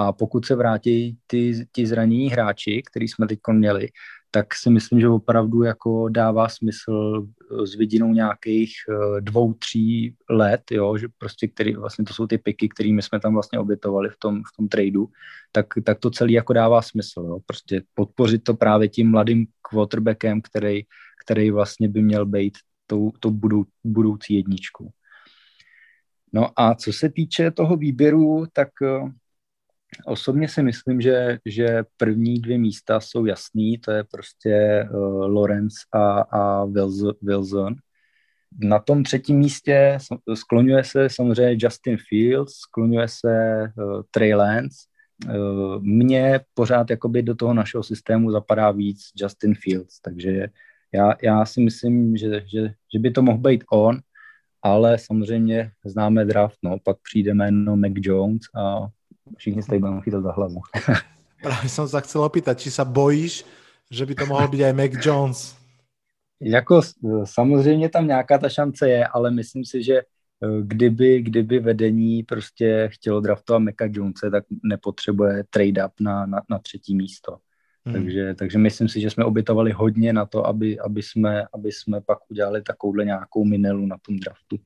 [0.00, 3.88] A pokud se vrátí ty, ty zranění hráči, který jsme teď měli,
[4.30, 10.14] tak si myslím, že opravdu jako dává smysl eh, s vidinou nějakých eh, dvou, tří
[10.30, 14.08] let, jo, že prostě který, vlastně to jsou ty piky, kterými jsme tam vlastně obětovali
[14.08, 15.08] v tom, v tom tradu,
[15.52, 20.40] tak, tak to celý jako dává smysl, jo, prostě podpořit to právě tím mladým quarterbackem,
[20.40, 20.82] který,
[21.24, 24.88] který vlastně by měl být tou, tou budou, budoucí jedničkou.
[26.32, 29.12] No a co se týče toho výběru, tak eh,
[30.06, 35.74] Osobně si myslím, že, že první dvě místa jsou jasný, to je prostě uh, Lorenz
[35.92, 36.66] a, a
[37.22, 37.74] Wilson.
[38.58, 39.98] Na tom třetím místě
[40.34, 44.76] skloňuje se samozřejmě Justin Fields, skloňuje se uh, Trey Lance.
[45.26, 50.46] Uh, mně pořád jakoby do toho našeho systému zapadá víc Justin Fields, takže
[50.94, 53.98] já, já si myslím, že, že, že by to mohl být on,
[54.62, 58.88] ale samozřejmě známe draft, no, pak přijde jméno Mac Jones a
[59.36, 60.60] všichni sa budeme chytať za hlavu.
[61.44, 63.48] Práve som sa chcel opýtať, či sa bojíš,
[63.88, 65.40] že by to mohol byť aj Mac Jones?
[66.42, 66.80] Jako
[67.24, 72.88] samozřejmě tam nějaká ta šance je, ale myslím si, že eh, kdyby, kdyby vedení prostě
[72.92, 77.36] chtělo draftovat Meka Jonese, tak nepotřebuje trade-up na, na, na třetí místo.
[77.84, 77.94] Hmm.
[77.94, 82.00] Takže, takže myslím si, že jsme obětovali hodně na to, aby, aby, jsme, aby jsme
[82.00, 84.56] pak udělali takovouhle nějakou minelu na tom draftu.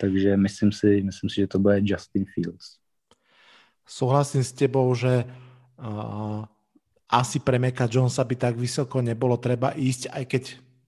[0.00, 2.78] Takže myslím si, myslím si, že to bude Justin Fields
[3.88, 6.44] súhlasím s tebou, že uh,
[7.08, 10.42] asi pre Meka Jonesa by tak vysoko nebolo treba ísť, aj keď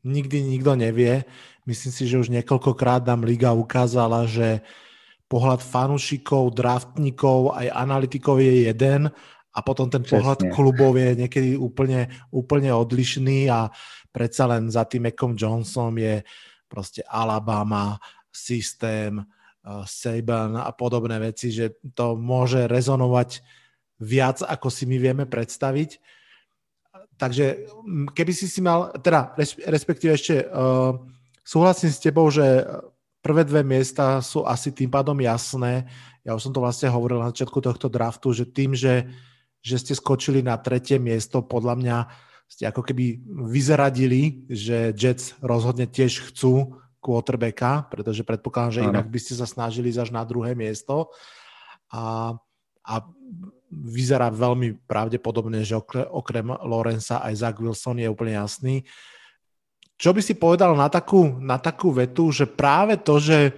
[0.04, 1.24] nikdy nikto nevie.
[1.64, 4.60] Myslím si, že už niekoľkokrát nám liga ukázala, že
[5.32, 9.08] pohľad fanúšikov, draftníkov, aj analytikov je jeden
[9.50, 10.20] a potom ten Přesne.
[10.20, 13.70] pohľad klubov je niekedy úplne, úplne odlišný a
[14.10, 16.20] predsa len za tým Mekom Johnsonom je
[16.66, 17.98] proste Alabama,
[18.30, 19.22] systém,
[19.64, 23.44] Saban a podobné veci, že to môže rezonovať
[24.00, 26.00] viac, ako si my vieme predstaviť.
[27.20, 27.68] Takže
[28.16, 29.36] keby si si mal, teda
[29.68, 30.96] respektíve ešte uh,
[31.44, 32.64] súhlasím s tebou, že
[33.20, 35.84] prvé dve miesta sú asi tým pádom jasné.
[36.24, 39.12] Ja už som to vlastne hovoril na začiatku tohto draftu, že tým, že,
[39.60, 41.96] že ste skočili na tretie miesto, podľa mňa
[42.50, 43.20] ste ako keby
[43.52, 49.90] vyzradili, že Jets rozhodne tiež chcú quarterbacka, pretože predpokladám, že inak by ste sa snažili
[49.96, 51.08] až na druhé miesto.
[51.90, 52.36] A,
[52.84, 52.94] a
[53.72, 55.80] vyzerá veľmi pravdepodobne, že
[56.12, 58.84] okrem Lorenza aj Zach Wilson je úplne jasný.
[60.00, 63.52] Čo by si povedal na takú, na takú vetu, že práve to, že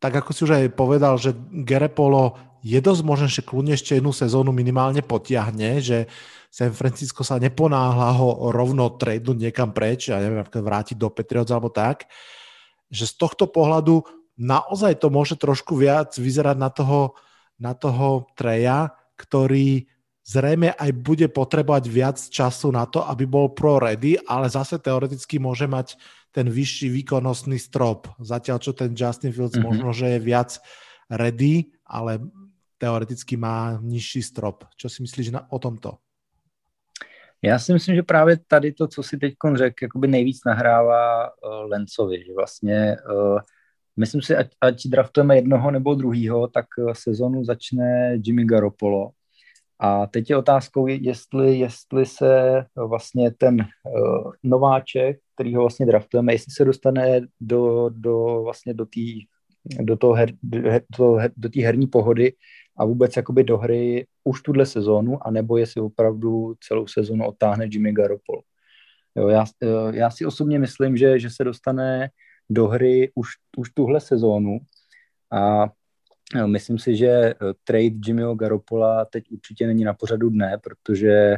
[0.00, 4.08] tak ako si už aj povedal, že Gerepolo je dosť možné, že kľudne ešte jednu
[4.08, 6.08] sezónu minimálne potiahne, že
[6.48, 11.68] San Francisco sa neponáhla ho rovno tradenúť niekam preč, a neviem, vrátiť do Patriots alebo
[11.68, 12.08] tak,
[12.90, 17.14] že z tohto pohľadu naozaj to môže trošku viac vyzerať na toho,
[17.56, 19.86] na toho treja, ktorý
[20.24, 25.36] zrejme aj bude potrebovať viac času na to, aby bol pro ready, ale zase teoreticky
[25.36, 26.00] môže mať
[26.34, 28.10] ten vyšší výkonnostný strop.
[28.18, 29.68] Zatiaľ, čo ten Justin Fields mm-hmm.
[29.70, 30.58] možno, že je viac
[31.06, 32.18] ready, ale
[32.80, 34.66] teoreticky má nižší strop.
[34.74, 36.03] Čo si myslíš na, o tomto?
[37.42, 41.70] Já si myslím, že právě tady to, co si teď řekl, jakoby nejvíc nahrává uh,
[41.70, 43.38] Lencovi, že vlastně uh,
[43.96, 49.10] myslím si, ať, ať draftujeme jednoho nebo druhýho, tak uh, sezonu začne Jimmy Garoppolo.
[49.78, 56.32] A teď je otázkou, jestli, jestli se vlastně ten uh, nováček, který ho vlastně draftujeme,
[56.32, 59.00] jestli se dostane do, do vlastně do té
[59.80, 60.60] do toho her, do,
[60.98, 62.32] do, do herní pohody
[62.76, 67.92] a vůbec jakoby do hry už tuhle sezónu, anebo jestli opravdu celou sezónu otáhne Jimmy
[67.92, 68.42] Garoppolo.
[69.16, 72.08] Jo, já, eh, já si osobně myslím, že, že se dostane
[72.50, 74.58] do hry už, už tuhle sezónu
[75.32, 75.68] a
[76.36, 77.34] Eh, myslím si, že eh,
[77.64, 81.36] trade Jimmyho Garopola teď určitě není na pořadu dne, protože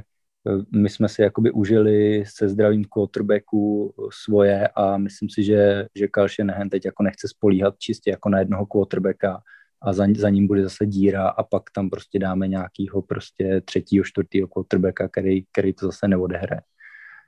[0.73, 6.69] my jsme si jakoby užili se zdravím quarterbacku svoje a myslím si, že, že Kyle
[6.71, 9.43] teď jako nechce spolíhat čistě jako na jednoho quarterbacka
[9.83, 14.05] a za, za ním bude zase díra a pak tam prostě dáme nějakýho prostě třetího,
[14.05, 16.61] čtvrtýho quarterbacka, který, který to zase neodehraje.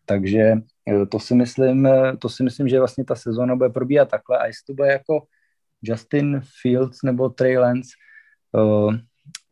[0.06, 0.52] Takže
[1.10, 4.64] to si myslím, to si myslím, že vlastně ta sezóna bude probíhat takhle a jestli
[4.66, 5.26] to bude jako
[5.82, 7.90] Justin Fields nebo Trey Lance,
[8.52, 8.94] uh,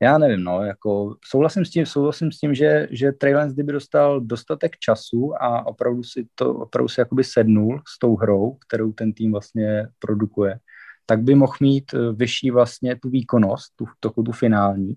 [0.02, 3.72] já nevím, no, jako souhlasím s tím, souhlasím s tím, že, že Trey Lance, kdyby
[3.72, 8.92] dostal dostatek času a opravdu si to, opravdu si jakoby sednul s tou hrou, kterou
[8.92, 10.58] ten tým vlastně produkuje,
[11.06, 14.94] tak by mohl mít eh, vyšší vlastně tu výkonnost, tu, tu, tu finální.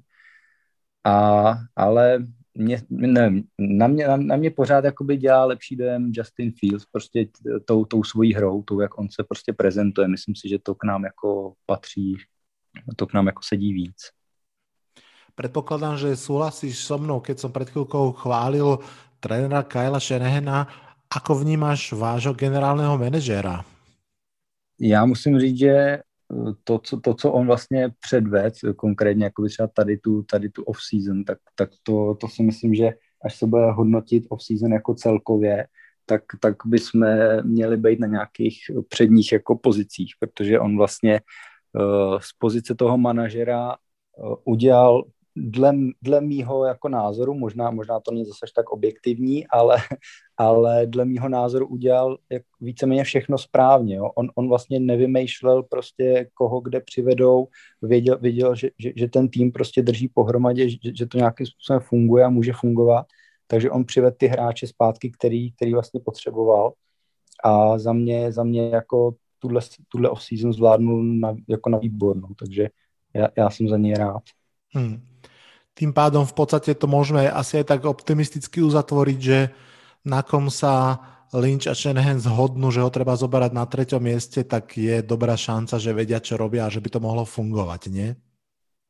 [1.04, 2.19] A, ale
[2.54, 7.28] mě, nevím, na, mě, na, na mě pořád jakoby dělá lepší dojem Justin Fields prostě
[7.65, 10.08] tou, tou svojí hrou, tou, jak on se prostě prezentuje.
[10.08, 12.17] Myslím si, že to k nám jako patří,
[12.95, 14.12] to k nám jako sedí víc.
[15.39, 18.84] Predpokladám, že súhlasíš so mnou, keď som pred chvíľkou chválil
[19.24, 20.67] trénera Kyla Shanahana.
[21.08, 23.63] Ako vnímaš vášho generálneho manažéra?
[24.79, 25.99] Já musím říct, že
[26.63, 31.23] to, co, to, co on vlastně předved, konkrétně jako třeba tady tu, tady tu off-season,
[31.23, 32.89] tak, tak to, to si myslím, že
[33.25, 35.67] až se bude hodnotit off-season jako celkově,
[36.05, 37.05] tak, tak bychom
[37.43, 38.57] měli být na nějakých
[38.89, 41.21] předních jako pozicích, protože on vlastně
[41.73, 43.75] uh, z pozice toho manažera
[44.17, 45.03] uh, udělal
[45.39, 49.78] dle, dle mýho jako názoru, možná, možná to není zase tak objektivní, ale,
[50.38, 52.17] ale dle mýho názoru udělal
[52.62, 53.95] víceméně všechno správně.
[53.95, 54.12] Jo.
[54.15, 57.47] On, on vlastně nevymýšlel prostě koho kde přivedou,
[57.82, 61.82] věděl, věděl že, že, že ten tým prostě drží pohromadě, že, že to nějakým způsobem
[61.82, 63.06] funguje a může fungovat,
[63.47, 66.73] takže on přivedl ty hráče zpátky, který, který vlastně potřeboval
[67.43, 72.69] a za mě, za mě jako tuhle, tuhle off-season zvládnul na, jako na výbornou, takže
[73.13, 74.23] já, já jsem za něj rád.
[74.73, 75.09] Hmm.
[75.79, 79.47] Tým pádom v podstate to môžeme asi aj tak optimisticky uzatvoriť, že
[80.03, 80.99] na kom sa
[81.31, 85.79] Lynch a Shanahan zhodnú, že ho treba zoberať na treťom mieste, tak je dobrá šanca,
[85.79, 88.15] že vedia, čo robia a že by to mohlo fungovať, nie?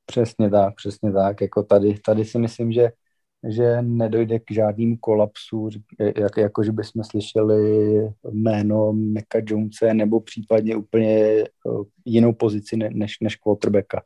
[0.05, 1.41] Přesně tak, přesně tak.
[1.41, 2.91] Jako tady, tady si myslím, že,
[3.49, 7.61] že nedojde k žádným kolapsu, jak, jako že bychom slyšeli
[8.31, 11.45] jméno Meka Jonese nebo případně úplně eh,
[12.05, 14.01] jinou pozici než, než quarterbacka.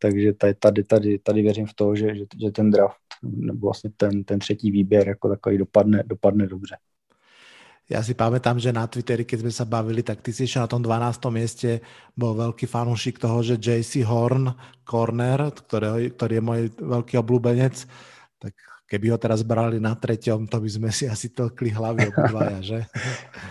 [0.00, 3.90] Takže tady, tady, tady, tady věřím v to, že, že, že ten draft nebo vlastně
[3.96, 6.76] ten, ten třetí výběr jako takový dopadne, dopadne dobře.
[7.90, 10.70] Ja si pamätám, že na Twitteri, keď sme sa bavili, tak ty si ešte na
[10.70, 11.26] tom 12.
[11.34, 11.82] mieste
[12.14, 14.54] bol veľký fanúšik toho, že JC Horn,
[14.86, 17.74] corner, ktorý, ktorý je môj veľký obľúbenec,
[18.38, 18.54] tak
[18.90, 22.78] keby ho teraz brali na treťom, to by sme si asi tlkli hlavy obidvaja, že?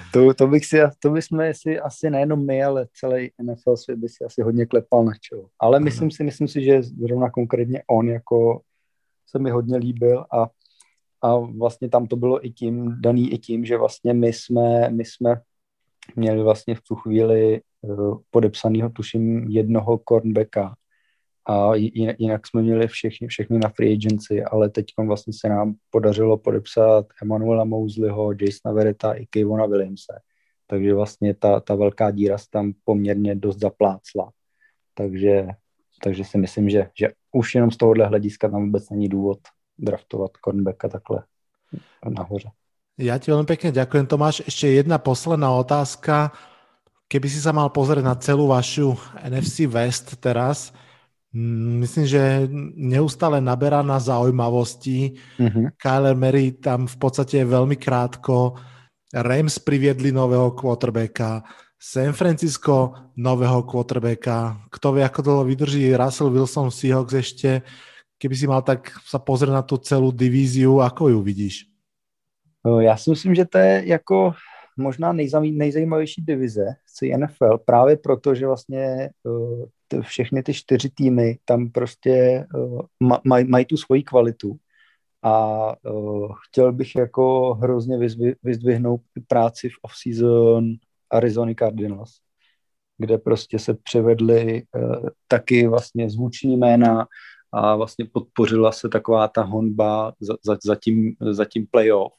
[0.10, 4.10] To, to, bych si, to bychom si asi nejenom my, ale celý NFL svět by
[4.10, 5.54] si asi hodně klepal na čelo.
[5.60, 8.62] Ale myslím si, myslím si, že zrovna konkrétně on jako
[9.30, 10.50] se mi hodně líbil a,
[11.22, 15.06] a vlastně tam to bylo i tím, daný i tím, že vlastně my jsme, my
[15.06, 15.42] jsme
[16.16, 20.76] měli vlastně v tu chvíli uh, podepsanýho, tuším, jednoho cornbacka
[21.50, 21.76] a
[22.20, 27.06] jinak jsme měli všechny, všechny na free agency, ale teď vlastně se nám podařilo podepsat
[27.22, 30.14] Emanuela Mosleyho, Jasona Vereta i Kevona Williamse.
[30.68, 34.32] Takže vlastně ta, ta velká díra se tam poměrně dost zaplácla.
[34.94, 35.48] Takže,
[36.04, 39.40] takže si myslím, že, že už jenom z tohohle hlediska tam vůbec není důvod
[39.78, 41.24] draftovat cornerbacka takhle
[42.10, 42.50] nahoře.
[43.00, 44.44] Ja ti veľmi pekne ďakujem, Tomáš.
[44.44, 46.36] Ešte jedna posledná otázka.
[47.08, 50.76] Keby si sa mal pozrieť na celú vašu NFC West teraz,
[51.34, 55.14] myslím, že neustále naberá na zaujímavosti.
[55.38, 55.66] Mm-hmm.
[55.78, 58.58] Kyler Mary tam v podstate je veľmi krátko.
[59.14, 61.46] Rams priviedli nového quarterbacka.
[61.80, 64.68] San Francisco nového quarterbacka.
[64.74, 67.62] Kto vie, ako dlho vydrží Russell Wilson v Seahawks ešte.
[68.20, 71.70] Keby si mal tak sa pozrieť na tú celú divíziu, ako ju vidíš?
[72.68, 74.34] Eh, já si myslím, že to je jako
[74.80, 76.66] možná nejzajímavější divize
[77.02, 82.82] v NFL, právě proto, že vlastně uh, všechny ty čtyři týmy tam prostě uh,
[83.26, 84.58] maj, mají tu svoji kvalitu.
[85.24, 87.98] A uh, chtěl bych jako hrozně
[88.44, 90.76] vyzdvihnout práci v off-season
[91.12, 92.12] Arizona Cardinals,
[92.98, 97.08] kde prostě se převedly uh, taky vlastně zvuční jména
[97.52, 102.14] a vlastně podpořila se taková ta honba za, za, za, tím, za tím playoff.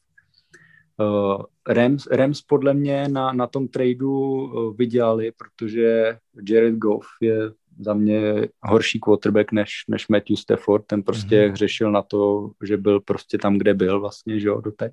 [1.00, 6.16] Uh, Rams, Rams podle mě na, na tom tradu uh, vydělali, protože
[6.48, 7.36] Jared Goff je
[7.78, 10.86] za mě horší quarterback než, než Matthew Stafford.
[10.86, 11.50] Ten prostě mm-hmm.
[11.50, 14.92] hřešil na to, že byl prostě tam, kde byl vlastně, že jo, doteď.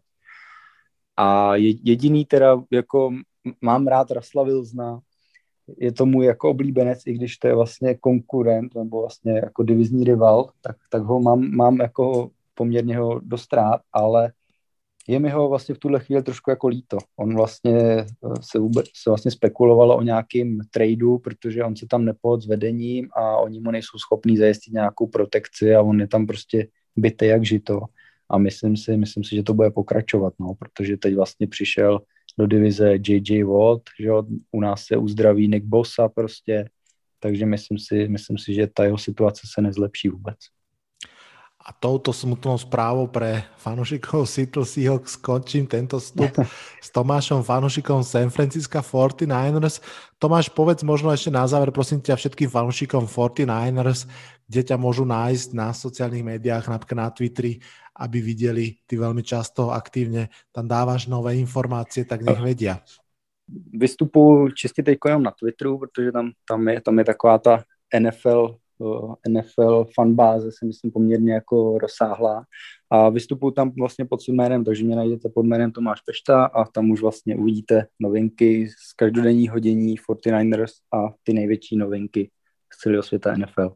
[1.18, 3.14] A jediný teda, jako
[3.62, 5.00] mám rád Rasla Wilsona,
[5.78, 10.04] je to můj jako oblíbenec, i když to je vlastně konkurent nebo vlastně jako divizní
[10.04, 14.32] rival, tak, tak ho mám, mám jako poměrně ho dost rád, ale
[15.08, 16.98] je mi ho vlastně v tuhle chvíli trošku jako líto.
[17.16, 18.06] On vlastně eh,
[18.42, 23.10] se vůbec se vlastně spekulovalo o nějakým tradu, protože on se tam nepod s vedením
[23.14, 27.46] a oni mu nejsou schopní zajistit nějakou protekci a on je tam prostě bytý jak
[27.46, 27.82] žito.
[28.30, 32.02] A myslím si, myslím si, že to bude pokračovat, no, protože teď vlastně přišel
[32.38, 34.10] do divize JJ Watt, že
[34.52, 36.70] u nás se uzdraví Nick Bosa prostě,
[37.20, 40.38] takže myslím si, myslím si, že ta jeho situace se nezlepší vůbec.
[41.68, 46.32] A touto smutnou správou pre fanúšikov Seattle Seahawks skončím tento vstup
[46.86, 49.84] s Tomášom, fanúšikom San Francisco 49ers.
[50.16, 54.08] Tomáš, povedz možno ešte na záver, prosím ťa, všetkým fanúšikom 49ers,
[54.48, 57.60] kde ťa môžu nájsť na sociálnych médiách, napríklad na Twitteri,
[58.00, 62.80] aby videli, ty veľmi často aktívne tam dávaš nové informácie, tak nech vedia.
[63.74, 67.64] Vystupuji čistě teď jenom na Twitteru, protože tam, tam, je, tam je taková ta
[68.00, 68.56] NFL
[69.30, 72.44] NFL fanbáze si myslím poměrně jako rozsáhlá
[72.90, 76.66] a vystupuju tam vlastně pod svým jménem, takže mě najdete pod jménem Tomáš Pešta a
[76.66, 82.30] tam už vlastně uvidíte novinky z každodenního dění 49ers a ty největší novinky
[82.74, 83.76] z celého světa NFL.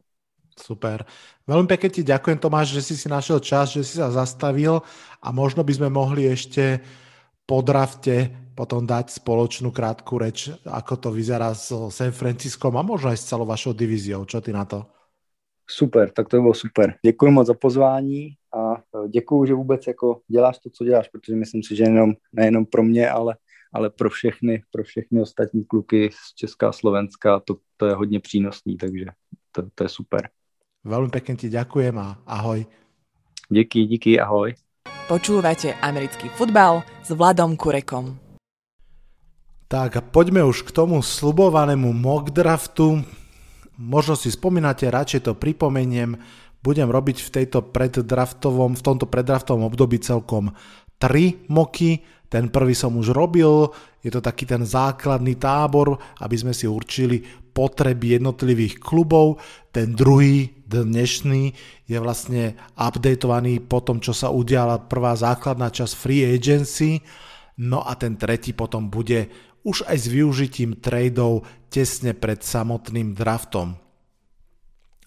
[0.52, 1.08] Super.
[1.48, 4.84] Veľmi pekne ti ďakujem Tomáš, že si si našiel čas, že si sa zastavil
[5.24, 6.84] a možno by sme mohli ešte
[7.46, 13.10] po drafte potom dať spoločnú krátku reč, ako to vyzerá s San Franciskom a možno
[13.10, 14.28] aj s celou vašou divíziou.
[14.28, 14.84] Čo ty na to?
[15.66, 16.94] Super, tak to bylo super.
[17.04, 21.36] Děkuji moc za pozvání a e, děkuji, že vůbec jako děláš to, co děláš, protože
[21.36, 23.36] myslím si, že jenom, nejenom pro mě, ale,
[23.72, 28.20] ale pro všechny, pro všechny ostatní kluky z Česká a Slovenska to, to je hodně
[28.20, 29.06] přínosný, takže
[29.52, 30.28] to, to je super.
[30.84, 32.66] Velmi pekne ti ďakujem a ahoj.
[33.48, 34.54] Díky, díky, ahoj.
[35.12, 38.16] Počúvate americký futbal s Vladom Kurekom.
[39.68, 43.04] Tak a poďme už k tomu slubovanému mock draftu.
[43.76, 46.16] Možno si spomínate, radšej to pripomeniem.
[46.64, 50.56] Budem robiť v, tejto preddraftovom, v tomto preddraftovom období celkom
[50.96, 52.00] 3 moky.
[52.32, 53.68] Ten prvý som už robil,
[54.00, 57.20] je to taký ten základný tábor, aby sme si určili
[57.52, 59.40] potreby jednotlivých klubov.
[59.72, 61.52] Ten druhý, dnešný,
[61.84, 67.04] je vlastne updatovaný po tom, čo sa udiala prvá základná časť free agency.
[67.60, 69.28] No a ten tretí potom bude
[69.62, 73.78] už aj s využitím tradeov tesne pred samotným draftom.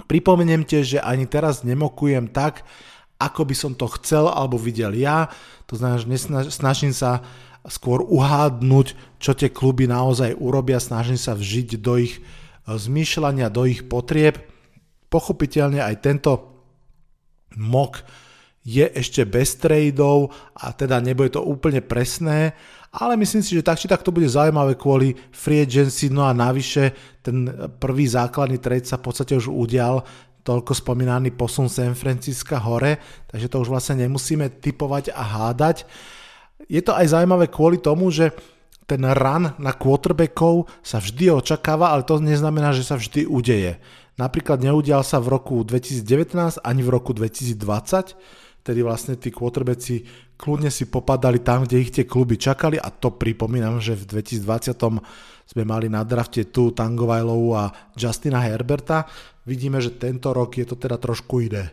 [0.06, 2.64] Pripomeniem tiež, že ani teraz nemokujem tak,
[3.18, 5.32] ako by som to chcel alebo videl ja.
[5.72, 6.04] To znamená,
[6.46, 7.24] že snažím sa
[7.70, 12.22] skôr uhádnuť, čo tie kluby naozaj urobia, snažím sa vžiť do ich e,
[12.78, 14.38] zmýšľania, do ich potrieb.
[15.10, 16.32] Pochopiteľne aj tento
[17.58, 18.06] mok
[18.66, 22.58] je ešte bez tradeov a teda nebude to úplne presné,
[22.90, 26.34] ale myslím si, že tak či tak to bude zaujímavé kvôli free agency, no a
[26.34, 27.46] navyše ten
[27.78, 30.02] prvý základný trade sa v podstate už udial,
[30.46, 35.86] toľko spomínaný posun San Francisca hore, takže to už vlastne nemusíme typovať a hádať.
[36.66, 38.34] Je to aj zaujímavé kvôli tomu, že
[38.86, 43.82] ten run na quarterbackov sa vždy očakáva, ale to neznamená, že sa vždy udeje.
[44.16, 48.16] Napríklad neudial sa v roku 2019 ani v roku 2020,
[48.66, 50.06] tedy vlastne tí quarterbacki
[50.40, 54.78] kľudne si popadali tam, kde ich tie kluby čakali a to pripomínam, že v 2020
[55.46, 59.06] sme mali na drafte tu Tangovajlovu a Justina Herberta.
[59.46, 61.70] Vidíme, že tento rok je to teda trošku iné.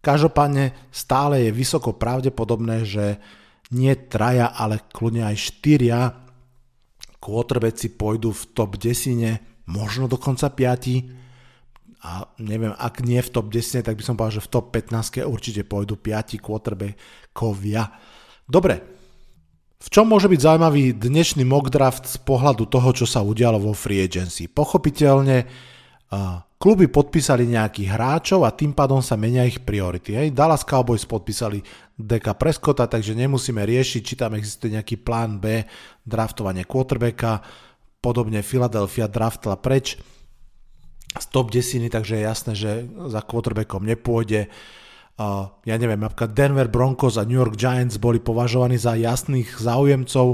[0.00, 3.18] Každopádne stále je vysoko pravdepodobné, že
[3.72, 6.28] nie traja, ale kľudne aj štyria
[7.18, 11.28] quarterbacki pôjdu v top 10, možno dokonca 5
[11.98, 15.26] a neviem, ak nie v top 10, tak by som povedal, že v top 15
[15.26, 17.90] určite pôjdu 5 quarterbackovia.
[18.46, 18.80] Dobre,
[19.78, 23.74] v čom môže byť zaujímavý dnešný mock draft z pohľadu toho, čo sa udialo vo
[23.74, 24.46] free agency?
[24.50, 25.46] Pochopiteľne
[26.58, 30.16] kluby podpísali nejakých hráčov a tým pádom sa menia ich priority.
[30.16, 30.28] Hej.
[30.34, 31.60] Dallas Cowboys podpísali
[31.94, 35.68] Deka Prescotta, takže nemusíme riešiť, či tam existuje nejaký plán B,
[36.02, 37.44] draftovanie quarterbacka.
[37.98, 39.98] Podobne Philadelphia draftla preč
[41.08, 42.70] z top 10, takže je jasné, že
[43.10, 44.46] za quarterbackom nepôjde.
[45.66, 50.26] Ja neviem, napríklad Denver Broncos a New York Giants boli považovaní za jasných záujemcov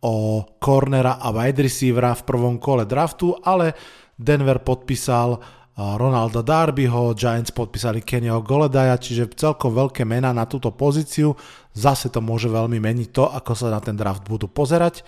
[0.00, 0.14] o
[0.56, 3.76] cornera a wide receivera v prvom kole draftu, ale
[4.14, 5.42] Denver podpísal
[5.74, 11.34] Ronalda Darbyho, Giants podpísali Kennyho Goledaja, čiže celkom veľké mená na túto pozíciu.
[11.74, 15.02] Zase to môže veľmi meniť to, ako sa na ten draft budú pozerať.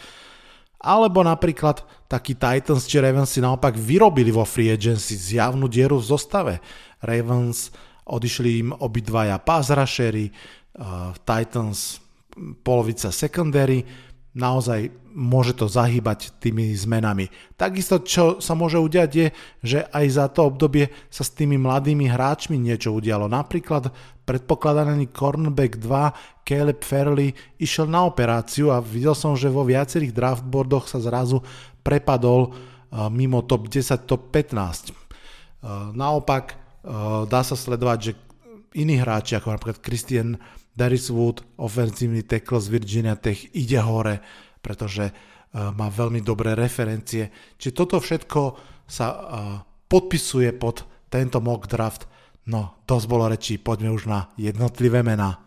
[0.83, 6.09] Alebo napríklad takí Titans či Ravens si naopak vyrobili vo free agency zjavnú dieru v
[6.11, 6.55] zostave.
[6.99, 7.71] Ravens
[8.07, 12.03] odišli im obidvaja pass rushery, uh, Titans
[12.63, 13.87] polovica secondary,
[14.37, 17.33] naozaj môže to zahýbať tými zmenami.
[17.57, 19.27] Takisto, čo sa môže udiať je,
[19.65, 23.25] že aj za to obdobie sa s tými mladými hráčmi niečo udialo.
[23.25, 23.89] Napríklad
[24.29, 30.85] predpokladaný cornerback 2 Caleb Fairley išiel na operáciu a videl som, že vo viacerých draftboardoch
[30.85, 31.41] sa zrazu
[31.81, 32.53] prepadol
[33.09, 34.93] mimo top 10, top 15.
[35.97, 36.61] Naopak
[37.25, 38.13] dá sa sledovať, že
[38.77, 40.37] iní hráči, ako napríklad Christian
[40.77, 44.21] Darius Wood, ofenzívny tackle z Virginia Tech, ide hore,
[44.61, 47.33] pretože uh, má veľmi dobré referencie.
[47.57, 48.41] Čiže toto všetko
[48.85, 49.19] sa uh,
[49.89, 52.05] podpisuje pod tento mock draft.
[52.47, 55.41] No, dosť bolo rečí, poďme už na jednotlivé mená.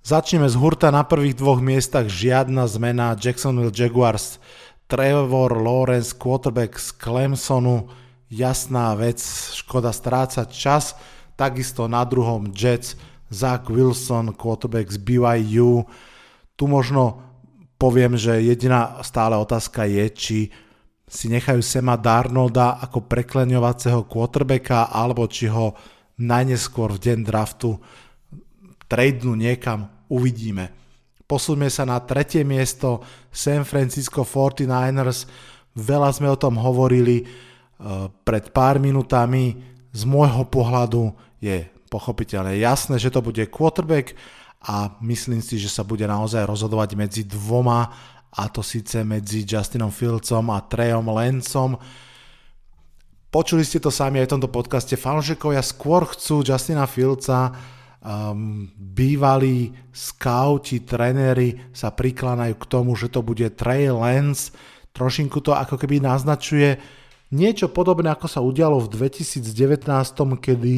[0.00, 4.40] Začneme z hurta na prvých dvoch miestach, žiadna zmena, Jacksonville Jaguars,
[4.88, 7.86] Trevor Lawrence, quarterback z Clemsonu,
[8.32, 9.20] jasná vec,
[9.54, 10.96] škoda strácať čas,
[11.40, 13.00] Takisto na druhom Jets
[13.32, 15.88] Zach Wilson, quarterback z BYU.
[16.52, 17.24] Tu možno
[17.80, 20.38] poviem, že jediná stále otázka je, či
[21.08, 25.72] si nechajú Sema Darnolda ako prekleňovacieho quarterbacka, alebo či ho
[26.20, 27.80] najneskôr v deň draftu
[28.90, 30.74] tradenú niekam, uvidíme.
[31.30, 35.30] Posúďme sa na tretie miesto San Francisco 49ers.
[35.78, 39.70] Veľa sme o tom hovorili uh, pred pár minutami.
[39.94, 44.14] Z môjho pohľadu je pochopiteľne jasné, že to bude quarterback
[44.60, 47.90] a myslím si, že sa bude naozaj rozhodovať medzi dvoma
[48.30, 51.74] a to síce medzi Justinom Fieldsom a Treyom Lancom.
[53.30, 57.54] Počuli ste to sami aj v tomto podcaste, fanúšikovia skôr chcú Justina Fieldsa,
[58.02, 64.50] um, bývalí scouti, trenéri sa priklánajú k tomu, že to bude Trey Lance,
[64.94, 66.78] trošinku to ako keby naznačuje
[67.30, 69.46] niečo podobné, ako sa udialo v 2019,
[70.42, 70.74] kedy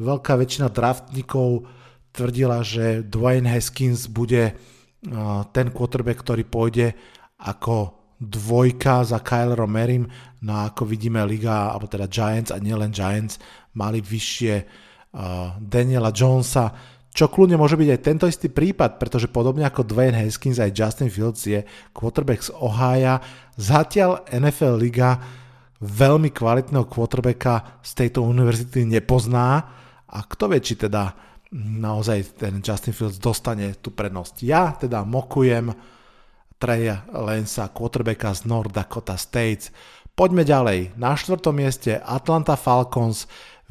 [0.00, 1.68] veľká väčšina draftníkov
[2.10, 4.56] tvrdila, že Dwayne Haskins bude
[5.54, 6.92] ten quarterback, ktorý pôjde
[7.40, 10.04] ako dvojka za Kylerom Merim,
[10.44, 13.40] no a ako vidíme Liga, alebo teda Giants a nielen Giants,
[13.72, 16.68] mali vyššie uh, Daniela Jonesa,
[17.10, 21.10] čo kľudne môže byť aj tento istý prípad, pretože podobne ako Dwayne Haskins aj Justin
[21.10, 23.18] Fields je quarterback z Ohio.
[23.56, 25.18] Zatiaľ NFL Liga
[25.80, 29.79] veľmi kvalitného quarterbacka z tejto univerzity nepozná,
[30.10, 31.14] a kto vie, či teda
[31.54, 34.34] naozaj ten Justin Fields dostane tú prednosť.
[34.46, 35.74] Ja teda mokujem
[36.60, 39.72] Treja Lensa, quarterbacka z North Dakota States.
[40.12, 40.92] Poďme ďalej.
[41.00, 43.24] Na štvrtom mieste Atlanta Falcons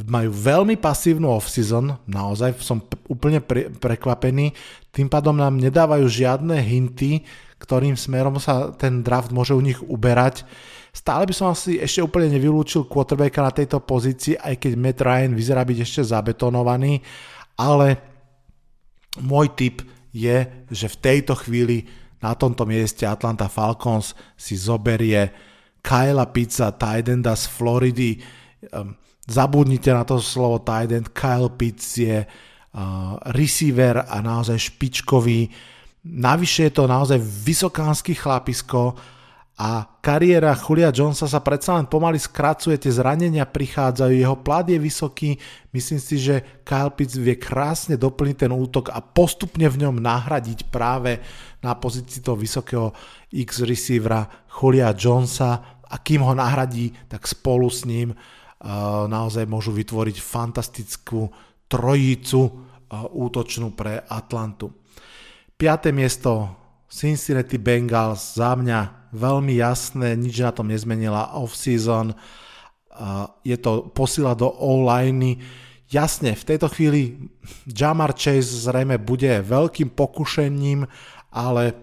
[0.08, 2.80] majú veľmi pasívnu off-season, naozaj som
[3.12, 4.56] úplne pre, prekvapený,
[4.96, 7.28] tým pádom nám nedávajú žiadne hinty,
[7.60, 10.48] ktorým smerom sa ten draft môže u nich uberať.
[10.90, 15.34] Stále by som asi ešte úplne nevylúčil quarterbacka na tejto pozícii, aj keď Matt Ryan
[15.38, 17.02] vyzerá byť ešte zabetonovaný,
[17.62, 17.88] ale
[19.22, 21.86] môj tip je, že v tejto chvíli
[22.20, 25.32] na tomto mieste Atlanta Falcons si zoberie
[25.80, 28.20] Kyla Pizza, tight z Floridy.
[28.74, 31.14] Um, zabudnite na to slovo tight end.
[31.14, 35.48] Kyle Pitts je uh, receiver a naozaj špičkový.
[36.10, 38.98] Navyše je to naozaj vysokánsky chlapisko,
[39.60, 44.80] a kariéra Julia Jonesa sa predsa len pomaly skracuje, tie zranenia prichádzajú, jeho plat je
[44.80, 45.36] vysoký,
[45.76, 50.72] myslím si, že Kyle Pitts vie krásne doplniť ten útok a postupne v ňom nahradiť
[50.72, 51.20] práve
[51.60, 52.96] na pozícii toho vysokého
[53.36, 60.24] X-receivera Julia Jonesa a kým ho nahradí, tak spolu s ním uh, naozaj môžu vytvoriť
[60.24, 61.28] fantastickú
[61.68, 62.52] trojicu uh,
[63.12, 64.72] útočnú pre Atlantu.
[65.60, 66.48] Piaté miesto
[66.88, 72.14] Cincinnati Bengals za mňa veľmi jasné, nič na tom nezmenila off-season,
[73.48, 75.40] je to posila do all-liney,
[75.90, 77.32] jasne, v tejto chvíli
[77.66, 80.86] Jamar Chase zrejme bude veľkým pokušením,
[81.34, 81.74] ale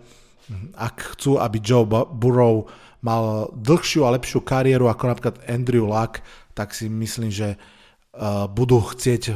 [0.79, 2.71] ak chcú, aby Joe Burrow
[3.03, 6.23] mal dlhšiu a lepšiu kariéru ako napríklad Andrew Luck,
[6.55, 7.59] tak si myslím, že
[8.55, 9.35] budú chcieť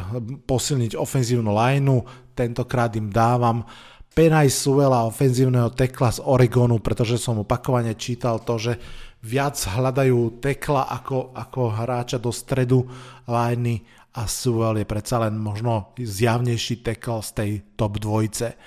[0.49, 2.01] posilniť ofenzívnu lineu,
[2.33, 3.67] tentokrát im dávam
[4.11, 8.75] Penaj Suela, ofenzívneho tekla z Oregonu, pretože som opakovane čítal to, že
[9.23, 12.83] viac hľadajú tekla ako, ako hráča do stredu
[13.31, 13.87] liney
[14.19, 18.59] a Suel je predsa len možno zjavnejší tekl z tej top dvojice.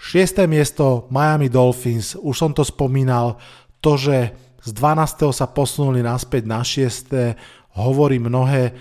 [0.00, 3.36] Šiesté miesto Miami Dolphins, už som to spomínal,
[3.84, 4.32] to, že
[4.64, 5.28] z 12.
[5.36, 7.76] sa posunuli naspäť na 6.
[7.76, 8.72] hovorí mnohé.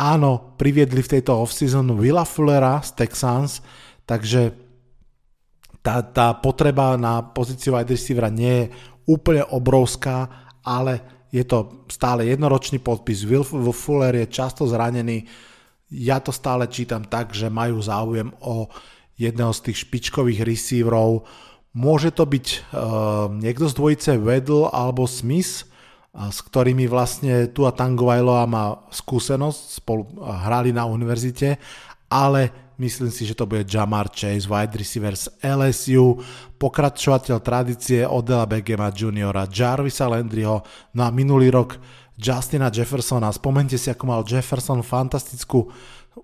[0.00, 3.60] Áno, priviedli v tejto off-season Willa Fullera z Texans,
[4.04, 4.52] Takže
[5.84, 8.70] tá, tá potreba na pozíciu wide receivera nie je
[9.04, 13.26] úplne obrovská, ale je to stále jednoročný podpis.
[13.28, 13.44] Will
[13.74, 15.28] Fuller je často zranený.
[15.92, 18.70] Ja to stále čítam tak, že majú záujem o
[19.18, 21.26] jedného z tých špičkových receiverov.
[21.74, 22.62] Môže to byť uh,
[23.34, 25.66] niekto z dvojice Weddle alebo Smith,
[26.14, 31.58] uh, s ktorými vlastne tu a Tangovailoa má skúsenosť, spolu hrali na univerzite,
[32.06, 36.18] ale Myslím si, že to bude Jamar Chase, wide receiver z LSU,
[36.58, 40.58] pokračovateľ tradície Odela Begema juniora, Jarvisa Landryho,
[40.98, 41.78] no a minulý rok
[42.18, 43.30] Justina Jeffersona.
[43.30, 45.70] Spomente si, ako mal Jefferson fantastickú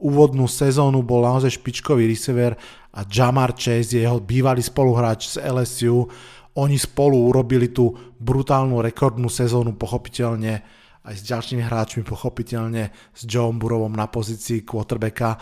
[0.03, 2.59] úvodnú sezónu, bol naozaj špičkový receiver
[2.95, 6.11] a Jamar Chase je jeho bývalý spoluhráč z LSU.
[6.59, 10.67] Oni spolu urobili tú brutálnu rekordnú sezónu, pochopiteľne
[11.01, 15.39] aj s ďalšími hráčmi, pochopiteľne s Joe Burrowom na pozícii quarterbacka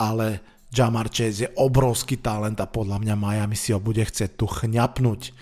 [0.00, 0.40] ale
[0.72, 5.36] Jamar Chase je obrovský talent a podľa mňa Miami si ho bude chcieť tu chňapnúť.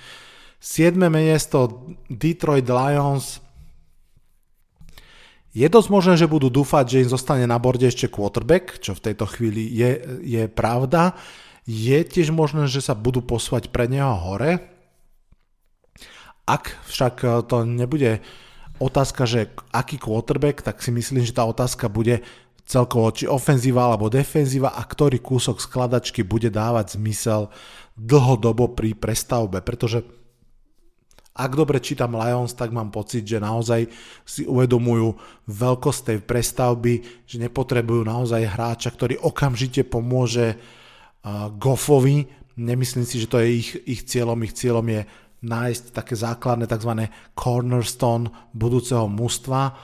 [0.61, 0.99] 7.
[1.09, 3.39] miesto Detroit Lions.
[5.51, 9.03] Je dosť možné, že budú dúfať, že im zostane na borde ešte quarterback, čo v
[9.11, 9.91] tejto chvíli je,
[10.23, 11.15] je pravda.
[11.67, 14.63] Je tiež možné, že sa budú posúvať pre neho hore.
[16.47, 18.23] Ak však to nebude
[18.83, 22.23] otázka, že aký quarterback, tak si myslím, že tá otázka bude,
[22.71, 27.51] celkovo či ofenzíva alebo defenzíva a ktorý kúsok skladačky bude dávať zmysel
[27.99, 30.07] dlhodobo pri prestavbe, pretože
[31.31, 33.89] ak dobre čítam Lions, tak mám pocit, že naozaj
[34.27, 35.15] si uvedomujú
[35.49, 36.95] veľkosť tej prestavby,
[37.25, 40.59] že nepotrebujú naozaj hráča, ktorý okamžite pomôže
[41.57, 42.29] Goffovi.
[42.61, 44.37] Nemyslím si, že to je ich, ich cieľom.
[44.45, 45.07] Ich cieľom je
[45.41, 47.09] nájsť také základné tzv.
[47.33, 49.79] cornerstone budúceho mužstva.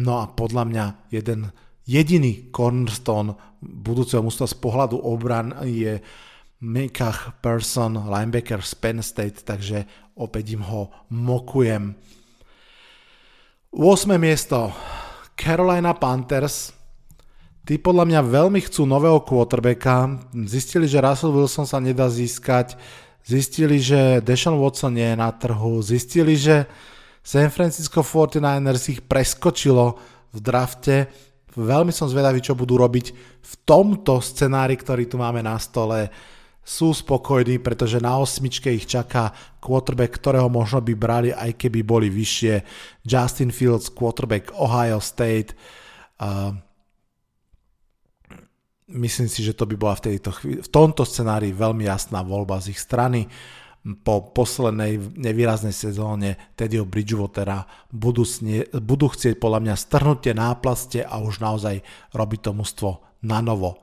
[0.00, 1.50] No a podľa mňa jeden
[1.90, 5.98] jediný cornerstone budúceho mústva z pohľadu obran je
[6.62, 11.96] Mikach Person, linebacker z Penn State, takže opäť im ho mokujem.
[13.74, 14.18] 8.
[14.20, 14.70] miesto
[15.34, 16.76] Carolina Panthers.
[17.64, 20.26] Tí podľa mňa veľmi chcú nového quarterbacka.
[20.48, 22.74] Zistili, že Russell Wilson sa nedá získať.
[23.22, 25.78] Zistili, že Deshaun Watson nie je na trhu.
[25.80, 26.66] Zistili, že
[27.22, 29.96] San Francisco 49ers ich preskočilo
[30.34, 31.08] v drafte
[31.56, 33.06] Veľmi som zvedavý, čo budú robiť
[33.42, 36.06] v tomto scenári, ktorý tu máme na stole.
[36.62, 42.06] Sú spokojní, pretože na osmičke ich čaká quarterback, ktorého možno by brali, aj keby boli
[42.06, 42.54] vyššie.
[43.02, 45.58] Justin Fields, quarterback Ohio State.
[46.20, 46.54] Uh,
[48.86, 52.62] myslím si, že to by bola v, tejto chvíli, v tomto scenári veľmi jasná voľba
[52.62, 53.26] z ich strany.
[53.26, 53.59] Uh,
[54.04, 61.00] po poslednej nevýraznej sezóne Tedio Bridgewatera budú, snie, budú chcieť podľa mňa strhnúť tie náplaste
[61.00, 61.80] a už naozaj
[62.12, 62.90] robiť to mužstvo
[63.24, 63.80] na novo.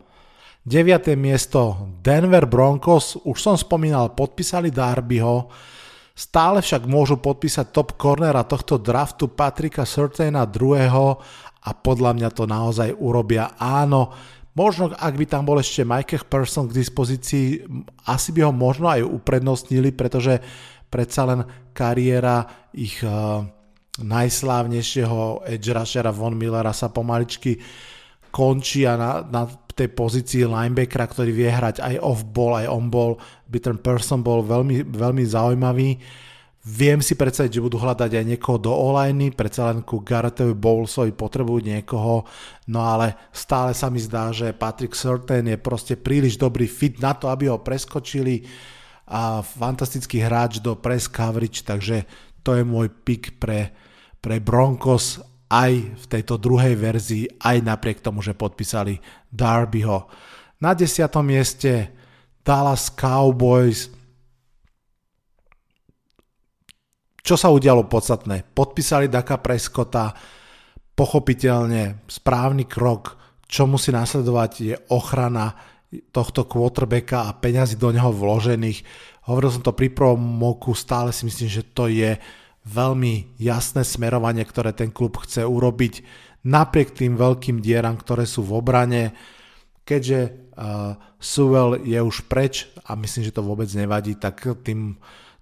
[0.67, 1.17] 9.
[1.17, 5.49] miesto Denver Broncos, už som spomínal, podpísali Darbyho,
[6.17, 11.21] Stále však môžu podpísať top cornera tohto draftu Patrika Surtaina druhého
[11.61, 13.53] a podľa mňa to naozaj urobia.
[13.61, 14.09] Áno,
[14.57, 17.61] možno ak by tam bol ešte Mike Person k dispozícii,
[18.09, 20.41] asi by ho možno aj uprednostnili, pretože
[20.89, 21.45] predsa len
[21.77, 23.45] kariéra ich uh,
[24.01, 27.61] najslávnejšieho edge rushera Von Millera sa pomaličky
[28.33, 29.45] končí a na, na
[29.77, 34.89] tej pozícii linebackera, ktorý vie hrať aj off-ball, aj on-ball, by ten person bol veľmi,
[34.89, 36.01] veľmi zaujímavý.
[36.67, 41.15] Viem si predstaviť, že budú hľadať aj niekoho do online, predsa len ku Garrettovi Bowlesovi
[41.15, 42.27] potrebujú niekoho,
[42.67, 47.15] no ale stále sa mi zdá, že Patrick Surtain je proste príliš dobrý fit na
[47.15, 48.43] to, aby ho preskočili
[49.07, 52.03] a fantastický hráč do press coverage, takže
[52.43, 53.71] to je môj pick pre,
[54.19, 58.99] pre Broncos aj v tejto druhej verzii, aj napriek tomu, že podpísali
[59.31, 60.03] Darbyho.
[60.59, 61.95] Na desiatom mieste
[62.43, 63.96] Dallas Cowboys.
[67.27, 68.55] Čo sa udialo podstatné?
[68.55, 70.15] Podpísali Daka Prescotta,
[70.95, 75.51] pochopiteľne správny krok, čo musí nasledovať je ochrana
[76.15, 78.79] tohto quarterbacka a peňazí do neho vložených.
[79.27, 82.15] Hovoril som to pri prvom moku, stále si myslím, že to je
[82.63, 86.07] veľmi jasné smerovanie, ktoré ten klub chce urobiť
[86.47, 89.11] napriek tým veľkým dieram, ktoré sú v obrane.
[89.83, 90.19] Keďže
[90.55, 94.95] uh, Sewell je už preč a myslím, že to vôbec nevadí, tak tým,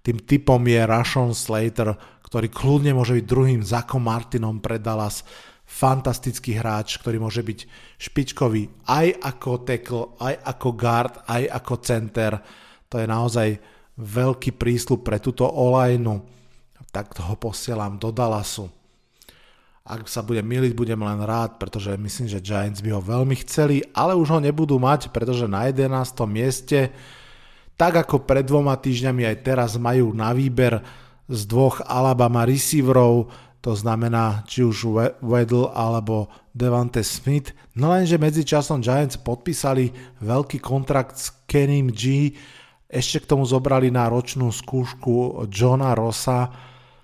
[0.05, 5.25] tým typom je Rashon Slater, ktorý kľudne môže byť druhým Zakom Martinom pre Dallas
[5.65, 7.59] fantastický hráč, ktorý môže byť
[7.97, 12.37] špičkový aj ako tackle, aj ako guard, aj ako center.
[12.93, 13.47] To je naozaj
[13.97, 16.21] veľký prísľub pre túto olajnu.
[16.93, 18.69] Tak ho posielam do Dallasu.
[19.85, 23.85] Ak sa bude miliť, budem len rád, pretože myslím, že Giants by ho veľmi chceli,
[23.93, 25.93] ale už ho nebudú mať, pretože na 11.
[26.25, 26.89] mieste,
[27.75, 30.79] tak ako pred dvoma týždňami aj teraz majú na výber
[31.27, 33.27] z dvoch Alabama receiverov,
[33.59, 34.93] to znamená či už
[35.25, 37.51] Weddle alebo Devante Smith.
[37.73, 39.89] No lenže medzičasom Giants podpísali
[40.21, 42.31] veľký kontrakt s Kenim G,
[42.85, 46.53] ešte k tomu zobrali na ročnú skúšku Johna Rossa.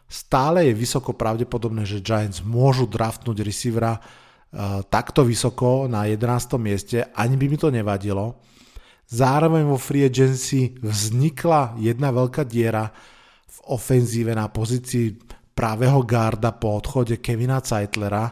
[0.05, 6.61] Stále je vysoko pravdepodobné, že Giants môžu draftnúť receivera uh, takto vysoko na 11.
[6.61, 8.37] mieste, ani by mi to nevadilo.
[9.11, 12.87] Zároveň vo free agency vznikla jedna veľká diera
[13.43, 15.19] v ofenzíve na pozícii
[15.51, 18.31] pravého garda po odchode Kevina Zeitlera.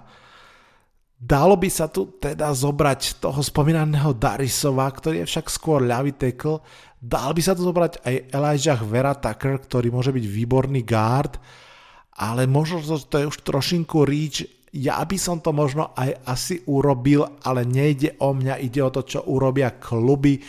[1.19, 6.63] Dalo by sa tu teda zobrať toho spomínaného Darisova, ktorý je však skôr ľavý tackle.
[6.95, 11.35] Dal by sa tu zobrať aj Elijah Vera Tucker, ktorý môže byť výborný guard,
[12.15, 14.47] ale možno to, to je už trošinku reach.
[14.71, 19.03] Ja by som to možno aj asi urobil, ale nejde o mňa, ide o to,
[19.03, 20.39] čo urobia kluby,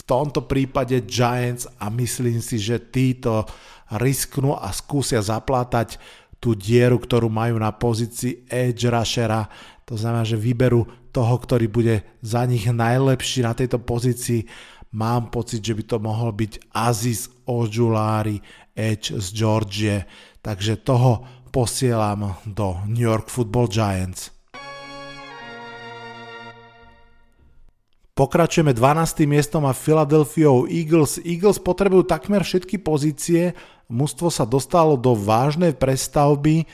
[0.00, 3.44] v tomto prípade Giants a myslím si, že títo
[3.92, 6.00] risknú a skúsia zaplátať
[6.40, 9.44] tú dieru, ktorú majú na pozícii edge rushera.
[9.84, 14.48] To znamená, že vyberú toho, ktorý bude za nich najlepší na tejto pozícii.
[14.96, 18.40] Mám pocit, že by to mohol byť Aziz Ojulari,
[18.72, 20.08] edge z Georgie.
[20.40, 24.39] Takže toho posielam do New York Football Giants.
[28.14, 29.24] Pokračujeme 12.
[29.24, 31.22] miestom a Philadelphia Eagles.
[31.22, 33.54] Eagles potrebujú takmer všetky pozície.
[33.86, 36.66] Mužstvo sa dostalo do vážnej prestavby.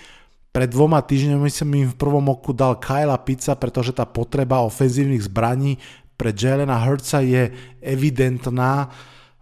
[0.51, 5.28] Pred dvoma týždňami som im v prvom oku dal Kyla Pizza, pretože tá potreba ofenzívnych
[5.28, 5.76] zbraní
[6.16, 7.53] pre Jelena Hurtsa je
[7.84, 8.89] evidentná.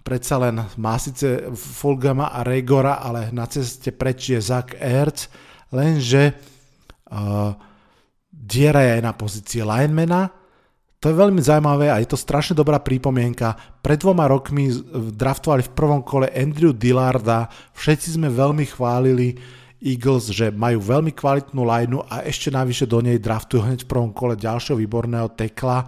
[0.02, 5.30] Predsa len má síce Fulgama a Regora, ale na ceste preč je Zach Ertz.
[5.70, 6.34] Lenže
[7.08, 7.56] uh,
[8.28, 10.28] diera je aj na pozícii linemana,
[11.04, 13.52] to je veľmi zaujímavé a je to strašne dobrá prípomienka.
[13.84, 14.72] Pred dvoma rokmi
[15.12, 19.36] draftovali v prvom kole Andrew Dillarda, všetci sme veľmi chválili
[19.84, 24.16] Eagles, že majú veľmi kvalitnú lineu a ešte navyše do nej draftujú hneď v prvom
[24.16, 25.84] kole ďalšieho výborného tekla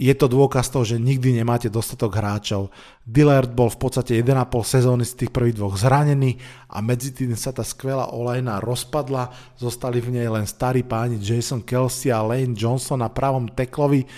[0.00, 2.72] je to dôkaz toho, že nikdy nemáte dostatok hráčov.
[3.04, 6.40] Dillard bol v podstate 1,5 sezóny z tých prvých dvoch zranený
[6.72, 9.28] a medzi tým sa tá skvelá olejná rozpadla,
[9.60, 14.08] zostali v nej len starí páni Jason Kelsey a Lane Johnson na pravom teklovi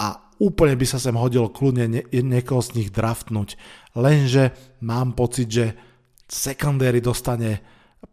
[0.00, 3.60] a úplne by sa sem hodilo kľudne nie, niekoho z nich draftnúť.
[3.92, 5.76] Lenže mám pocit, že
[6.24, 7.60] secondary dostane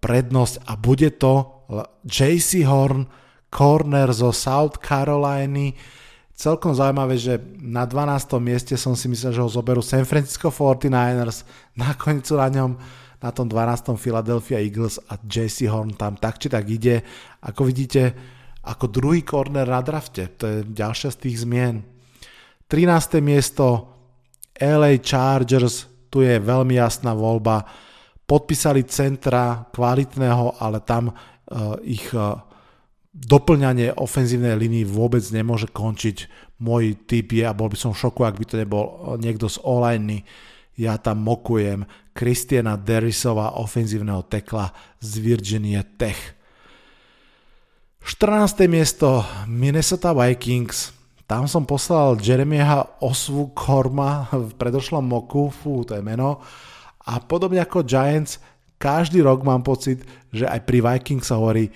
[0.04, 1.64] prednosť a bude to
[2.04, 3.08] JC Horn,
[3.48, 5.72] corner zo South Caroliny,
[6.36, 8.38] celkom zaujímavé, že na 12.
[8.44, 11.48] mieste som si myslel, že ho zoberú San Francisco 49ers,
[11.80, 12.72] nakoniec na ňom
[13.24, 13.96] na tom 12.
[13.98, 17.02] Philadelphia Eagles a JC Horn tam tak či tak ide.
[17.42, 18.14] Ako vidíte,
[18.62, 21.82] ako druhý corner na drafte, to je ďalšia z tých zmien.
[22.70, 23.22] 13.
[23.22, 23.96] miesto
[24.58, 27.66] LA Chargers, tu je veľmi jasná voľba.
[28.26, 32.42] podpísali centra kvalitného, ale tam uh, ich uh,
[33.16, 36.28] doplňanie ofenzívnej linii vôbec nemôže končiť.
[36.60, 39.48] Môj typ je, a bol by som v šoku, ak by to nebol uh, niekto
[39.48, 40.28] z online
[40.76, 46.36] ja tam mokujem Kristiana Derisova, ofenzívneho tekla z Virginia Tech.
[48.04, 48.70] 14.
[48.70, 50.94] miesto Minnesota Vikings.
[51.26, 56.38] Tam som poslal Jeremieha Osvu Korma v predošlom moku, fú, to je meno.
[57.02, 58.38] A podobne ako Giants,
[58.78, 61.74] každý rok mám pocit, že aj pri Vikings sa hovorí,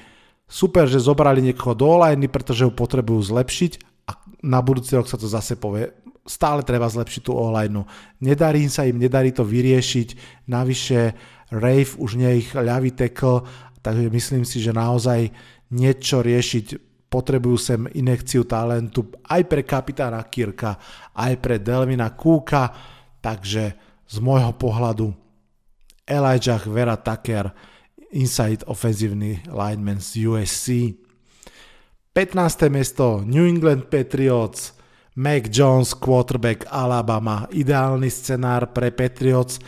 [0.50, 3.72] super, že zobrali niekoho do online, pretože ho potrebujú zlepšiť
[4.10, 5.94] a na budúci rok sa to zase povie,
[6.26, 7.86] stále treba zlepšiť tú online.
[8.20, 11.14] Nedarí sa im, nedarí to vyriešiť, navyše
[11.54, 13.46] Rave už nie je ich ľavý tackle,
[13.82, 15.30] takže myslím si, že naozaj
[15.74, 16.90] niečo riešiť.
[17.10, 20.78] Potrebujú sem inekciu talentu aj pre kapitána Kirka,
[21.18, 22.70] aj pre Delvina Kúka,
[23.18, 23.74] takže
[24.06, 25.10] z môjho pohľadu
[26.06, 27.50] Elijah Vera Tucker,
[28.12, 30.68] inside offensívny lineman z USC.
[32.14, 32.70] 15.
[32.74, 34.74] miesto New England Patriots,
[35.16, 39.62] Mac Jones, quarterback Alabama, ideálny scenár pre Patriots.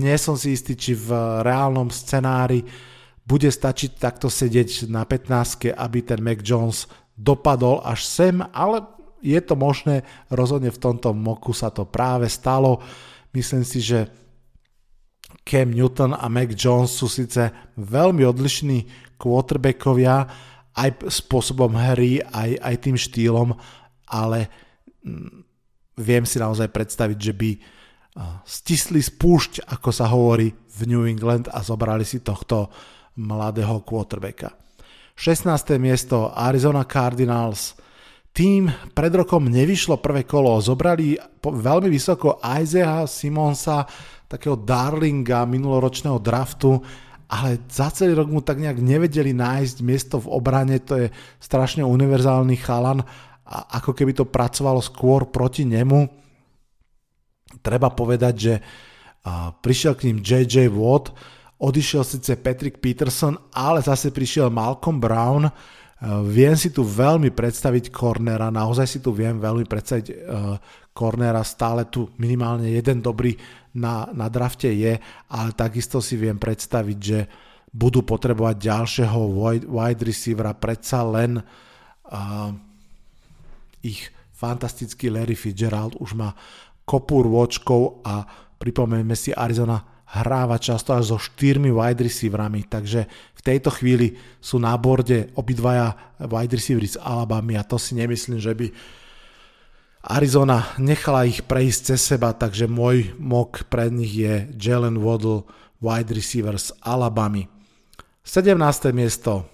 [0.00, 2.60] Nie som si istý, či v reálnom scenári
[3.24, 8.84] bude stačiť takto sedieť na 15, aby ten Mac Jones dopadol až sem, ale
[9.20, 12.80] je to možné, rozhodne v tomto moku sa to práve stalo.
[13.36, 14.08] Myslím si, že
[15.50, 18.86] Cam Newton a Mac Jones sú síce veľmi odlišní
[19.18, 20.30] quarterbackovia,
[20.78, 23.50] aj spôsobom hry, aj, aj tým štýlom,
[24.06, 24.46] ale
[25.02, 25.42] mm,
[25.98, 27.50] viem si naozaj predstaviť, že by
[28.44, 32.68] stisli spúšť, ako sa hovorí v New England a zobrali si tohto
[33.16, 34.54] mladého quarterbacka.
[35.14, 35.76] 16.
[35.76, 37.76] miesto Arizona Cardinals.
[38.30, 43.84] Tým pred rokom nevyšlo prvé kolo, zobrali veľmi vysoko Isaiah Simonsa,
[44.30, 46.78] takého darlinga minuloročného draftu,
[47.26, 51.06] ale za celý rok mu tak nejak nevedeli nájsť miesto v obrane, to je
[51.42, 53.02] strašne univerzálny chalan
[53.42, 56.06] a ako keby to pracovalo skôr proti nemu.
[57.58, 58.54] Treba povedať, že
[59.58, 61.10] prišiel k ním JJ Watt,
[61.58, 65.50] odišiel síce Patrick Peterson, ale zase prišiel Malcolm Brown,
[66.24, 70.06] Viem si tu veľmi predstaviť cornera, naozaj si tu viem veľmi predstaviť
[70.96, 73.36] cornera, stále tu minimálne jeden dobrý
[73.74, 74.98] na, na drafte je,
[75.30, 77.18] ale takisto si viem predstaviť, že
[77.70, 79.20] budú potrebovať ďalšieho
[79.70, 82.50] wide, receivera, predsa len uh,
[83.86, 86.34] ich fantastický Larry Fitzgerald už má
[86.82, 88.26] kopu rôčkov a
[88.58, 94.58] pripomeňme si Arizona hráva často až so štyrmi wide receiverami, takže v tejto chvíli sú
[94.58, 98.66] na borde obidvaja wide receivery z Alabama a to si nemyslím, že by
[100.00, 105.44] Arizona nechala ich prejsť cez seba, takže môj mok pre nich je Jalen Waddle,
[105.84, 107.44] wide receiver z Alabama.
[108.24, 108.56] 17.
[108.96, 109.44] miesto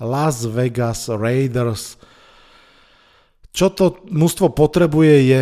[0.00, 2.00] Las Vegas Raiders.
[3.52, 5.40] Čo to mústvo potrebuje je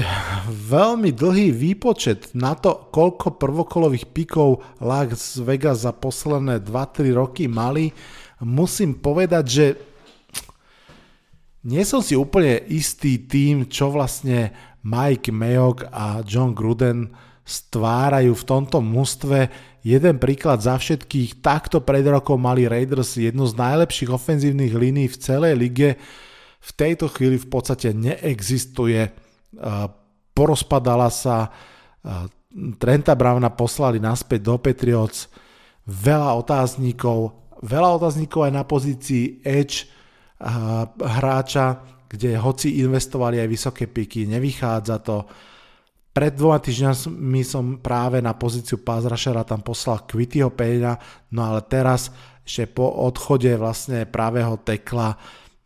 [0.48, 7.94] veľmi dlhý výpočet na to, koľko prvokolových pikov Las Vegas za posledné 2-3 roky mali.
[8.42, 9.66] Musím povedať, že
[11.66, 14.54] nie som si úplne istý tým, čo vlastne
[14.86, 17.10] Mike Mayock a John Gruden
[17.42, 19.48] stvárajú v tomto mústve.
[19.80, 25.16] Jeden príklad za všetkých, takto pred rokom mali Raiders jednu z najlepších ofenzívnych línií v
[25.16, 25.90] celej lige.
[26.60, 29.08] V tejto chvíli v podstate neexistuje.
[30.36, 31.48] Porozpadala sa,
[32.78, 35.32] Trenta Browna poslali naspäť do Patriots,
[35.88, 39.88] veľa otáznikov, veľa otáznikov aj na pozícii edge,
[40.98, 45.26] hráča, kde hoci investovali aj vysoké piky, nevychádza to.
[46.08, 50.98] Pred dvoma týždňami som práve na pozíciu pázrašera tam poslal Quittyho Payna,
[51.30, 52.10] no ale teraz
[52.42, 55.14] ešte po odchode vlastne pravého tekla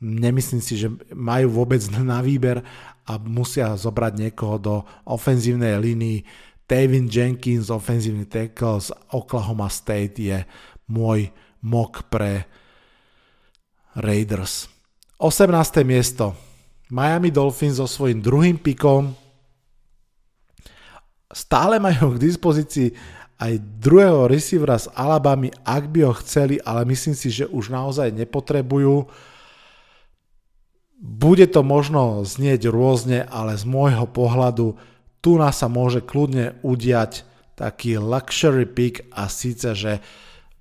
[0.02, 2.60] nemyslím si, že majú vôbec na výber
[3.06, 4.74] a musia zobrať niekoho do
[5.06, 6.26] ofenzívnej línii.
[6.66, 10.38] Tavin Jenkins, ofenzívny tackle z Oklahoma State je
[10.90, 11.30] môj
[11.62, 12.46] mok pre
[13.92, 14.72] Raiders.
[15.20, 15.84] 18.
[15.84, 16.32] miesto.
[16.92, 19.12] Miami Dolphins so svojím druhým pikom
[21.32, 22.92] stále majú k dispozícii
[23.40, 28.12] aj druhého receivera z Alabamy, ak by ho chceli, ale myslím si, že už naozaj
[28.12, 29.08] nepotrebujú.
[31.02, 34.78] Bude to možno znieť rôzne, ale z môjho pohľadu
[35.18, 37.26] tu nás sa môže kľudne udiať
[37.58, 39.98] taký luxury pick a síce, že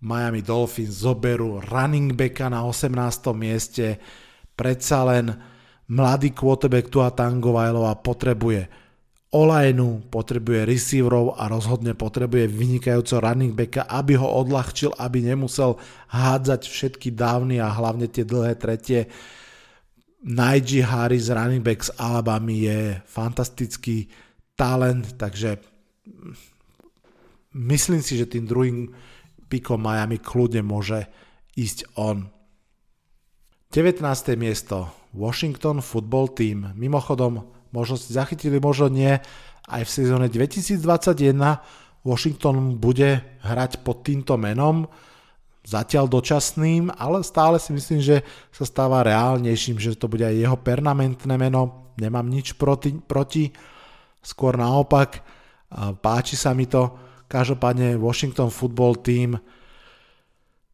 [0.02, 2.90] Miami Dolphins zoberú running backa na 18.
[3.38, 4.02] mieste,
[4.58, 5.30] predsa len
[5.94, 8.62] mladý quarterback Tua Tangovajlova potrebuje
[9.32, 15.80] Olajnu, potrebuje receiverov a rozhodne potrebuje vynikajúco running backa, aby ho odľahčil, aby nemusel
[16.12, 19.08] hádzať všetky dávny a hlavne tie dlhé tretie.
[20.28, 24.12] Najee Harris, running back z Alabamy je fantastický
[24.60, 25.64] talent, takže
[27.56, 28.92] myslím si, že tým druhým
[29.52, 31.12] pikom Miami kľudne môže
[31.60, 32.32] ísť on.
[33.76, 34.00] 19.
[34.40, 36.72] miesto Washington Football Team.
[36.80, 37.44] Mimochodom,
[37.76, 39.20] možno si zachytili, možno nie,
[39.68, 40.80] aj v sezóne 2021
[42.08, 44.88] Washington bude hrať pod týmto menom,
[45.62, 50.58] zatiaľ dočasným, ale stále si myslím, že sa stáva reálnejším, že to bude aj jeho
[50.58, 51.94] permanentné meno.
[52.02, 53.54] Nemám nič proti, proti
[54.26, 55.22] skôr naopak.
[56.02, 57.11] Páči sa mi to.
[57.32, 59.40] Každopádne Washington Football Team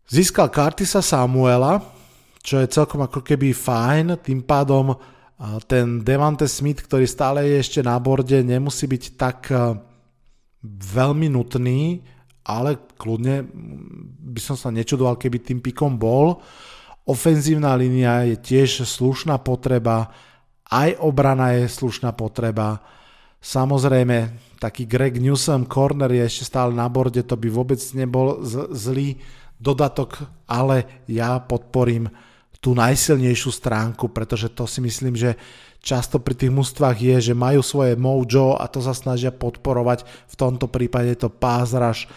[0.10, 1.78] získal Curtisa Samuela,
[2.42, 4.98] čo je celkom ako keby fajn, tým pádom
[5.70, 9.54] ten Devante Smith, ktorý stále je ešte na borde, nemusí byť tak
[10.66, 12.02] veľmi nutný,
[12.48, 13.46] ale kľudne
[14.34, 16.42] by som sa nečudoval, keby tým pikom bol.
[17.06, 20.10] Ofenzívna línia je tiež slušná potreba,
[20.74, 22.82] aj obrana je slušná potreba.
[23.38, 28.70] Samozrejme, taký Greg Newsom corner je ešte stále na borde, to by vôbec nebol z-
[28.74, 29.10] zlý
[29.58, 32.10] dodatok, ale ja podporím
[32.58, 35.38] tú najsilnejšiu stránku, pretože to si myslím, že
[35.82, 40.04] často pri tých mústvách je, že majú svoje mojo a to sa snažia podporovať.
[40.28, 42.10] V tomto prípade je to pázraž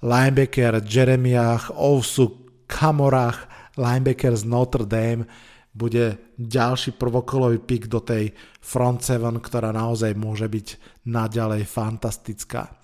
[0.00, 5.28] linebacker Jeremiah Ousu Kamorach, linebacker z Notre Dame,
[5.72, 10.66] bude ďalší prvokolový pik do tej front 7, ktorá naozaj môže byť
[11.08, 12.76] naďalej fantastická.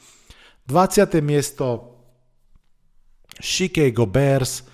[0.64, 1.20] 20.
[1.20, 1.96] miesto
[3.40, 4.64] Chicago Bears.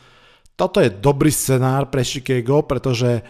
[0.55, 3.23] Toto je dobrý scenár pre Chicago, pretože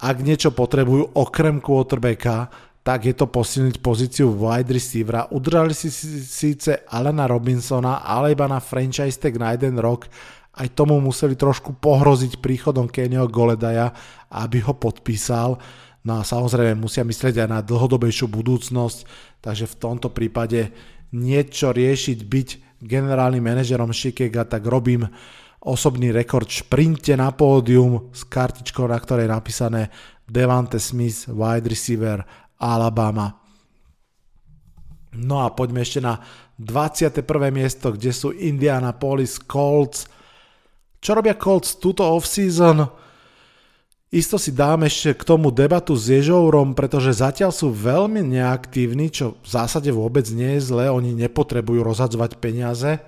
[0.00, 2.48] ak niečo potrebujú okrem quarterbacka,
[2.80, 5.28] tak je to posilniť pozíciu wide receivera.
[5.28, 5.92] Udržali si
[6.24, 10.08] síce Alena Robinsona, ale iba na franchise tag na jeden rok.
[10.50, 13.94] Aj tomu museli trošku pohroziť príchodom Kennyho Goledaja,
[14.34, 15.56] aby ho podpísal.
[16.02, 18.98] No a samozrejme musia myslieť aj na dlhodobejšiu budúcnosť,
[19.44, 20.72] takže v tomto prípade
[21.14, 22.48] niečo riešiť, byť
[22.80, 25.04] generálnym manažerom Chicago, tak robím
[25.60, 29.82] osobný rekord šprinte na pódium s kartičkou, na ktorej je napísané
[30.24, 32.24] Devante Smith, wide receiver
[32.56, 33.36] Alabama.
[35.10, 36.22] No a poďme ešte na
[36.56, 37.26] 21.
[37.50, 40.06] miesto, kde sú Indianapolis Colts.
[41.00, 42.84] Čo robia Colts túto off-season?
[44.10, 49.38] Isto si dám ešte k tomu debatu s Ježourom, pretože zatiaľ sú veľmi neaktívni, čo
[49.38, 52.98] v zásade vôbec nie je zlé, oni nepotrebujú rozhadzovať peniaze.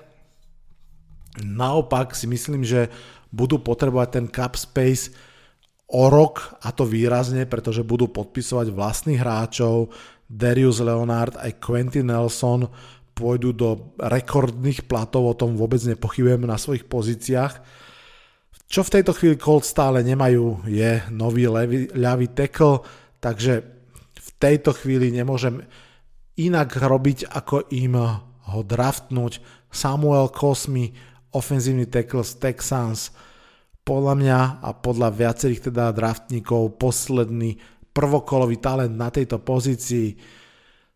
[1.43, 2.87] Naopak si myslím, že
[3.35, 5.11] budú potrebovať ten cap space
[5.91, 9.91] o rok a to výrazne, pretože budú podpisovať vlastných hráčov.
[10.31, 12.71] Darius Leonard aj Quentin Nelson
[13.13, 17.82] pôjdu do rekordných platov, o tom vôbec nepochybujem na svojich pozíciách.
[18.73, 22.81] Čo v tejto chvíli Colt stále nemajú je nový levý, ľavý tackle,
[23.21, 23.61] takže
[24.17, 25.61] v tejto chvíli nemôžem
[26.41, 28.01] inak robiť, ako im
[28.49, 29.45] ho draftnúť.
[29.69, 30.89] Samuel Cosmi,
[31.37, 33.13] ofenzívny tackle z Texans,
[33.85, 37.61] podľa mňa a podľa viacerých teda draftníkov posledný
[37.93, 40.17] prvokolový talent na tejto pozícii.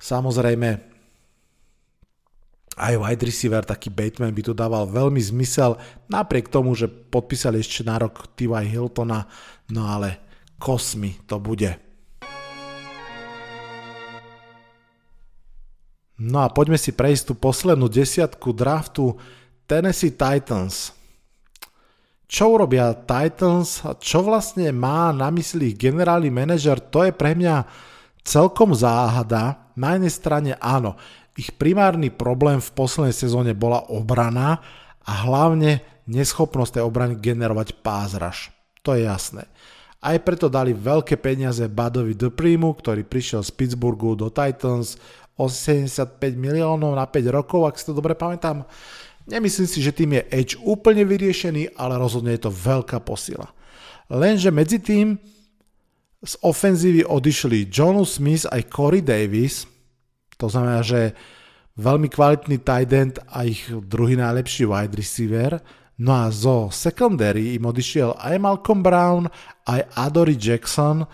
[0.00, 0.95] Samozrejme
[2.76, 5.80] aj wide receiver, taký Bateman by tu dával veľmi zmysel,
[6.12, 8.52] napriek tomu, že podpísali ešte na rok T.Y.
[8.52, 9.24] Hiltona,
[9.72, 10.20] no ale
[10.60, 11.72] kosmi to bude.
[16.16, 19.16] No a poďme si prejsť tú poslednú desiatku draftu
[19.68, 20.96] Tennessee Titans
[22.26, 27.62] čo urobia Titans a čo vlastne má na mysli generálny manažer, to je pre mňa
[28.26, 29.70] celkom záhada.
[29.78, 30.98] Na jednej strane áno,
[31.36, 34.64] ich primárny problém v poslednej sezóne bola obrana
[35.04, 38.50] a hlavne neschopnosť tej obrany generovať pázraž.
[38.82, 39.44] To je jasné.
[40.00, 44.96] Aj preto dali veľké peniaze Badovi Duprimu, ktorý prišiel z Pittsburghu do Titans
[45.36, 48.64] 85 miliónov na 5 rokov, ak si to dobre pamätám.
[49.26, 53.50] Nemyslím si, že tým je Edge úplne vyriešený, ale rozhodne je to veľká posila.
[54.06, 55.18] Lenže medzi tým
[56.22, 59.66] z ofenzívy odišli Jonu Smith aj Corey Davis,
[60.36, 61.16] to znamená, že
[61.76, 65.60] veľmi kvalitný tight end a ich druhý najlepší wide receiver,
[66.00, 69.28] no a zo secondary im odišiel aj Malcolm Brown,
[69.68, 71.04] aj Adory Jackson,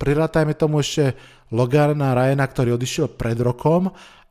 [0.00, 1.12] prirátajme tomu ešte
[1.52, 3.90] Logana Ryana, ktorý odišiel pred rokom.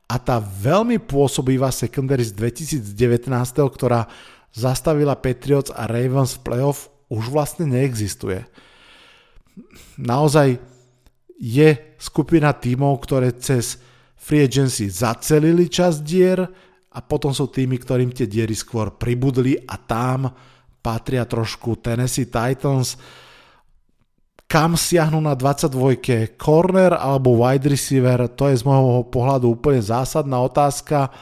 [0.09, 3.29] A tá veľmi pôsobivá secondary z 2019,
[3.69, 4.09] ktorá
[4.49, 8.41] zastavila Patriots a Ravens v playoff, už vlastne neexistuje.
[10.01, 10.57] Naozaj
[11.37, 11.69] je
[12.01, 13.77] skupina tímov, ktoré cez
[14.19, 16.43] free agency zacelili čas dier
[16.89, 20.27] a potom sú tými, ktorým tie diery skôr pribudli a tam
[20.83, 22.99] patria trošku Tennessee Titans.
[24.49, 30.41] Kam siahnu na 22 corner alebo wide receiver, to je z môjho pohľadu úplne zásadná
[30.41, 31.13] otázka.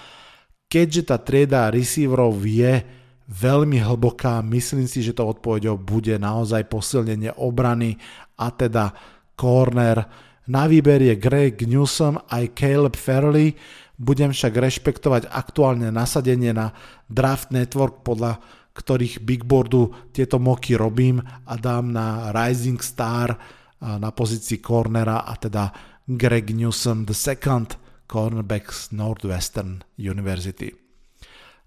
[0.71, 2.87] Keďže tá trieda receiverov je
[3.27, 7.99] veľmi hlboká, myslím si, že to odpovedou bude naozaj posilnenie obrany
[8.39, 8.95] a teda
[9.35, 10.26] corner.
[10.47, 13.51] Na výber je Greg Newsom aj Caleb Fairley,
[13.99, 16.71] budem však rešpektovať aktuálne nasadenie na
[17.11, 18.39] Draft Network, podľa
[18.77, 23.33] ktorých bigboardu tieto moky robím a dám na Rising Star
[23.81, 25.73] na pozícii cornera a teda
[26.05, 27.75] Greg Newsom second
[28.07, 30.71] cornerback z Northwestern University.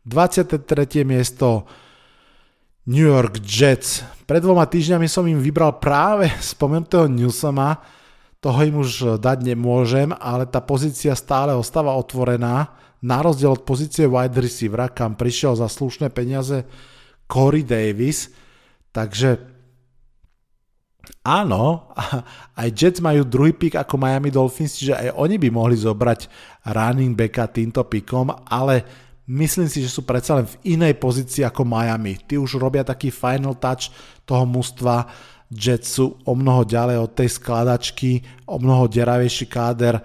[0.06, 1.04] 23.
[1.04, 1.68] miesto
[2.88, 4.00] New York Jets.
[4.24, 7.76] Pred dvoma týždňami som im vybral práve spomenutého Newsoma,
[8.40, 14.04] toho im už dať nemôžem, ale tá pozícia stále ostáva otvorená, na rozdiel od pozície
[14.04, 16.68] wide receivera, kam prišiel za slušné peniaze
[17.24, 18.28] Corey Davis,
[18.92, 19.40] takže
[21.24, 21.92] áno,
[22.60, 26.28] aj Jets majú druhý pick ako Miami Dolphins, čiže aj oni by mohli zobrať
[26.68, 28.84] running backa týmto pickom, ale
[29.24, 32.20] myslím si, že sú predsa len v inej pozícii ako Miami.
[32.20, 33.88] Tí už robia taký final touch
[34.28, 35.08] toho mužstva,
[35.50, 39.98] Jets sú o mnoho ďalej od tej skladačky, o mnoho deravejší káder.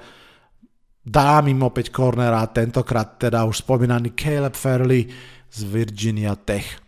[1.05, 5.05] Dám im opäť cornera, tentokrát teda už spomínaný Caleb Fairley
[5.53, 6.81] z Virginia Tech.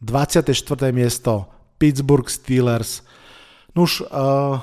[0.00, 0.56] 24.
[0.88, 3.04] miesto Pittsburgh Steelers.
[3.76, 4.56] Nuž, uh,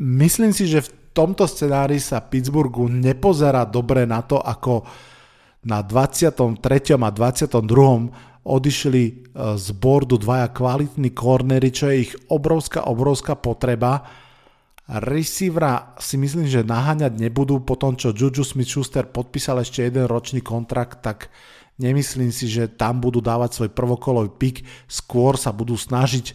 [0.00, 4.88] myslím si, že v tomto scenári sa Pittsburghu nepozerá dobre na to, ako
[5.60, 6.56] na 23.
[6.96, 8.29] a 22.
[8.44, 9.12] odišli e,
[9.56, 14.04] z bordu dvaja kvalitní kornery, čo je ich obrovská, obrovská potreba.
[14.90, 17.62] Receivera si myslím, že naháňať nebudú.
[17.62, 21.30] Po tom, čo Juju Smith-Schuster podpísal ešte jeden ročný kontrakt, tak
[21.78, 24.56] nemyslím si, že tam budú dávať svoj prvokolový pik,
[24.90, 26.34] skôr sa budú snažiť e,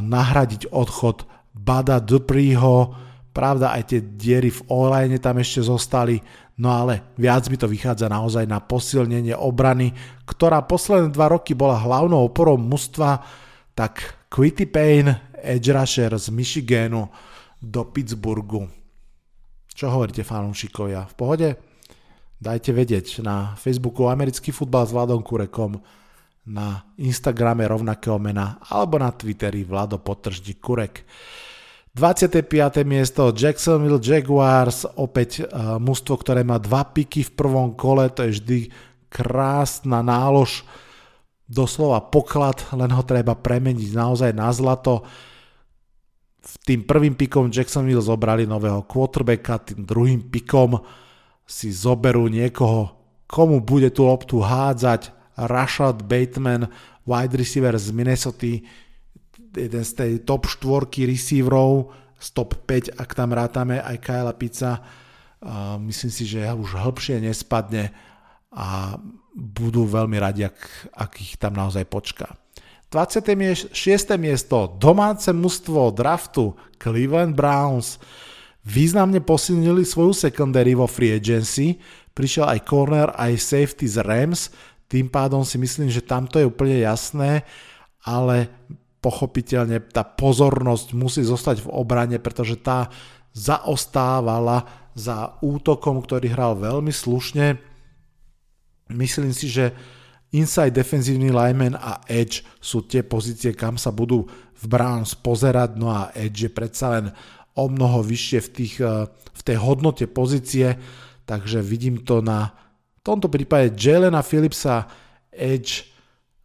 [0.00, 3.07] nahradiť odchod Bada Dupreeho,
[3.38, 6.18] pravda aj tie diery v online tam ešte zostali,
[6.58, 9.94] No ale viac mi to vychádza naozaj na posilnenie obrany,
[10.26, 13.22] ktorá posledné dva roky bola hlavnou oporou mužstva,
[13.78, 17.06] tak Quitty Payne, edge rusher z Michiganu
[17.62, 18.66] do Pittsburghu.
[19.70, 21.06] Čo hovoríte fanúšikovia?
[21.06, 21.48] V pohode?
[22.42, 25.78] Dajte vedieť na Facebooku Americký futbal s Vladom Kurekom,
[26.48, 31.04] na Instagrame rovnakého mena alebo na Twitteri Vlado Potrždík Kurek.
[31.96, 32.44] 25.
[32.84, 38.38] miesto Jacksonville Jaguars, opäť uh, mužstvo, ktoré má dva piky v prvom kole, to je
[38.38, 38.58] vždy
[39.08, 40.68] krásna nálož,
[41.48, 45.00] doslova poklad, len ho treba premeniť naozaj na zlato.
[46.44, 50.80] V tým prvým pikom Jacksonville zobrali nového quarterbacka, tým druhým pikom
[51.48, 52.92] si zoberú niekoho,
[53.24, 55.16] komu bude tú loptu hádzať.
[55.38, 56.68] Rashad Bateman,
[57.06, 58.60] wide receiver z Minnesota,
[59.58, 64.82] jeden z tej top 4 receiverov, z top 5, ak tam rátame aj Kyle Pizza.
[65.38, 67.94] Uh, myslím si, že už hĺbšie nespadne
[68.50, 68.98] a
[69.38, 70.58] budú veľmi radi, ak,
[70.98, 72.34] ak ich tam naozaj počká.
[72.90, 73.70] 26.
[74.18, 78.00] miesto, domáce mužstvo draftu Cleveland Browns
[78.64, 81.76] významne posilnili svoju secondary vo free agency,
[82.16, 84.50] prišiel aj corner, aj safety z Rams,
[84.88, 87.44] tým pádom si myslím, že tamto je úplne jasné,
[88.00, 88.48] ale
[88.98, 92.90] pochopiteľne tá pozornosť musí zostať v obrane, pretože tá
[93.30, 94.66] zaostávala
[94.98, 97.62] za útokom, ktorý hral veľmi slušne.
[98.90, 99.70] Myslím si, že
[100.34, 104.26] inside defenzívny lineman a edge sú tie pozície, kam sa budú
[104.58, 107.06] v Browns pozerať, no a edge je predsa len
[107.54, 110.74] o mnoho vyššie v, tých, eh, v tej hodnote pozície,
[111.24, 112.50] takže vidím to na
[112.98, 114.84] v tomto prípade Jelena Philipsa,
[115.32, 115.88] edge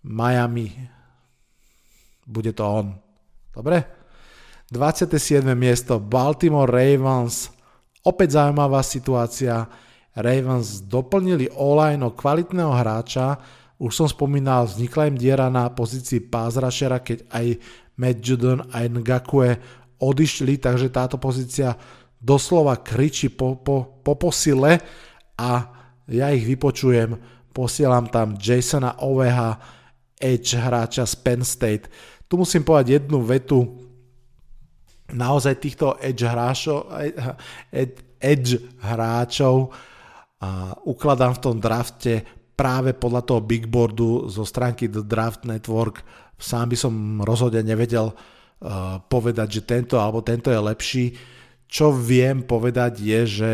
[0.05, 0.92] Miami
[2.25, 2.87] bude to on.
[3.53, 3.83] Dobre?
[4.73, 5.45] 27.
[5.53, 7.53] miesto Baltimore Ravens.
[8.03, 9.69] Opäť zaujímavá situácia.
[10.17, 13.37] Ravens doplnili online o kvalitného hráča.
[13.77, 17.45] Už som spomínal, vznikla im diera na pozícii rushera, keď aj
[17.97, 19.49] Matt Judon aj Ngakue
[20.01, 21.77] odišli, takže táto pozícia
[22.17, 24.79] doslova kričí po, po, po posile
[25.37, 25.51] a
[26.07, 27.19] ja ich vypočujem.
[27.53, 29.61] Posielam tam Jasona Oveha,
[30.17, 31.91] edge hráča z Penn State
[32.27, 33.59] tu musím povedať jednu vetu.
[35.13, 36.89] Naozaj týchto edge hráčov,
[38.17, 39.69] edge hráčov
[40.39, 46.01] a ukladám v tom drafte práve podľa toho big boardu zo stránky The Draft Network.
[46.39, 46.93] Sám by som
[47.23, 51.05] rozhodne nevedel uh, povedať, že tento alebo tento je lepší.
[51.67, 53.49] Čo viem povedať je, že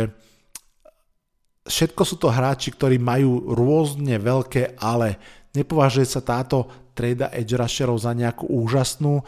[1.70, 5.22] všetko sú to hráči, ktorí majú rôzne veľké ale.
[5.54, 6.68] Nepovažuje sa táto
[7.00, 9.24] treda edge rusherov za nejakú úžasnú.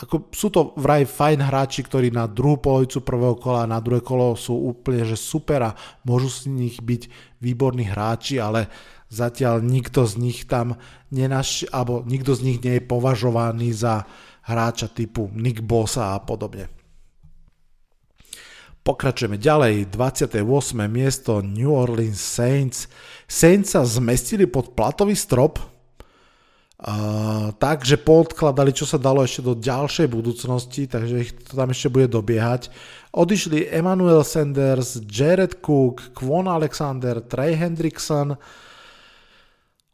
[0.00, 4.00] Ako, sú to vraj fajn hráči, ktorí na druhú polovicu prvého kola a na druhé
[4.00, 5.76] kolo sú úplne že super a
[6.08, 7.12] môžu z nich byť
[7.44, 8.72] výborní hráči, ale
[9.12, 10.80] zatiaľ nikto z nich tam
[11.12, 14.08] nenaš, alebo nikto z nich nie je považovaný za
[14.48, 16.72] hráča typu Nick Bosa a podobne.
[18.80, 20.40] Pokračujeme ďalej, 28.
[20.88, 22.88] miesto New Orleans Saints.
[23.28, 25.60] Saints sa zmestili pod platový strop,
[26.80, 31.92] uh, takže podkladali, čo sa dalo ešte do ďalšej budúcnosti, takže ich to tam ešte
[31.92, 32.72] bude dobiehať.
[33.12, 38.40] Odišli Emmanuel Sanders, Jared Cook, Kwon Alexander, Trey Hendrickson.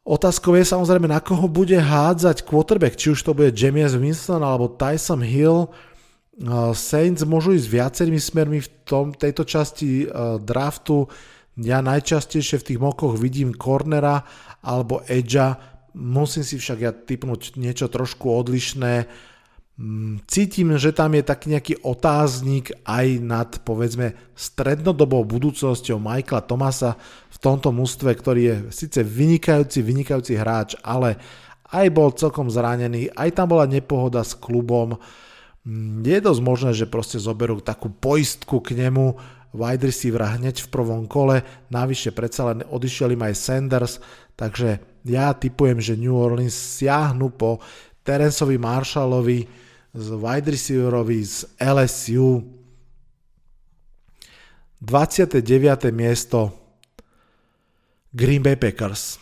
[0.06, 4.70] Otázkou je samozrejme, na koho bude hádzať quarterback, či už to bude James Winston alebo
[4.70, 5.66] Tyson Hill.
[6.76, 11.08] Saints môžu ísť viacerými smermi v tom, tejto časti uh, draftu.
[11.56, 14.22] Ja najčastejšie v tých mokoch vidím cornera
[14.60, 15.75] alebo edgea.
[15.96, 19.08] Musím si však ja typnúť niečo trošku odlišné.
[19.80, 27.00] Mm, cítim, že tam je taký nejaký otáznik aj nad, povedzme, strednodobou budúcnosťou Michaela Tomasa
[27.32, 31.16] v tomto mústve, ktorý je síce vynikajúci, vynikajúci hráč, ale
[31.72, 35.00] aj bol celkom zranený, aj tam bola nepohoda s klubom.
[35.64, 39.16] Mm, je dosť možné, že proste zoberú takú poistku k nemu
[39.56, 41.40] wide receivera hneď v prvom kole,
[41.72, 43.94] navyše predsa len odišiel im aj Sanders,
[44.36, 47.62] takže ja typujem, že New Orleans siahnu po
[48.02, 49.46] Terenceovi Marshallovi
[49.94, 52.42] z wide receiverovi z LSU
[54.82, 55.40] 29.
[55.94, 56.52] miesto
[58.12, 59.18] Green Bay Packers.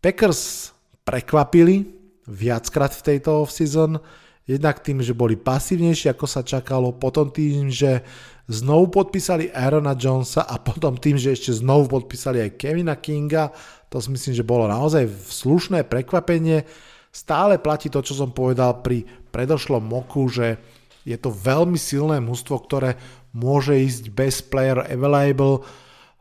[0.00, 0.72] Packers
[1.04, 1.84] prekvapili
[2.24, 4.00] viackrát v tejto off-season,
[4.44, 8.04] Jednak tým, že boli pasívnejší, ako sa čakalo, potom tým, že
[8.48, 13.52] znovu podpísali Aarona Jonesa a potom tým, že ešte znovu podpísali aj Kevina Kinga.
[13.88, 16.66] To si myslím, že bolo naozaj slušné prekvapenie.
[17.14, 20.58] Stále platí to, čo som povedal pri predošlom moku, že
[21.06, 22.96] je to veľmi silné mužstvo, ktoré
[23.36, 25.62] môže ísť bez player available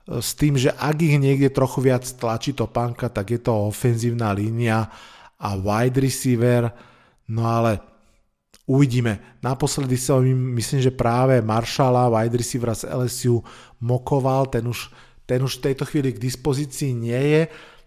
[0.04, 4.36] s tým, že ak ich niekde trochu viac tlačí to panka, tak je to ofenzívna
[4.36, 4.92] línia
[5.40, 6.68] a wide receiver.
[7.32, 7.93] No ale
[8.64, 9.20] Uvidíme.
[9.44, 10.24] Naposledy som
[10.56, 13.44] myslím, že práve Maršala, wide receiver z LSU,
[13.84, 14.88] mokoval, ten už,
[15.28, 17.42] ten už v tejto chvíli k dispozícii nie je,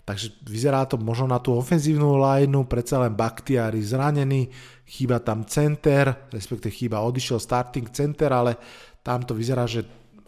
[0.05, 4.53] takže vyzerá to možno na tú ofenzívnu lineu, predsa len Bakhtiari zranený,
[4.85, 8.61] chýba tam center, respektive chýba odišiel starting center, ale
[9.01, 9.81] tam to vyzerá, že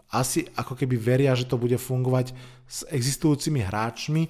[0.09, 2.33] asi ako keby veria, že to bude fungovať
[2.65, 4.25] s existujúcimi hráčmi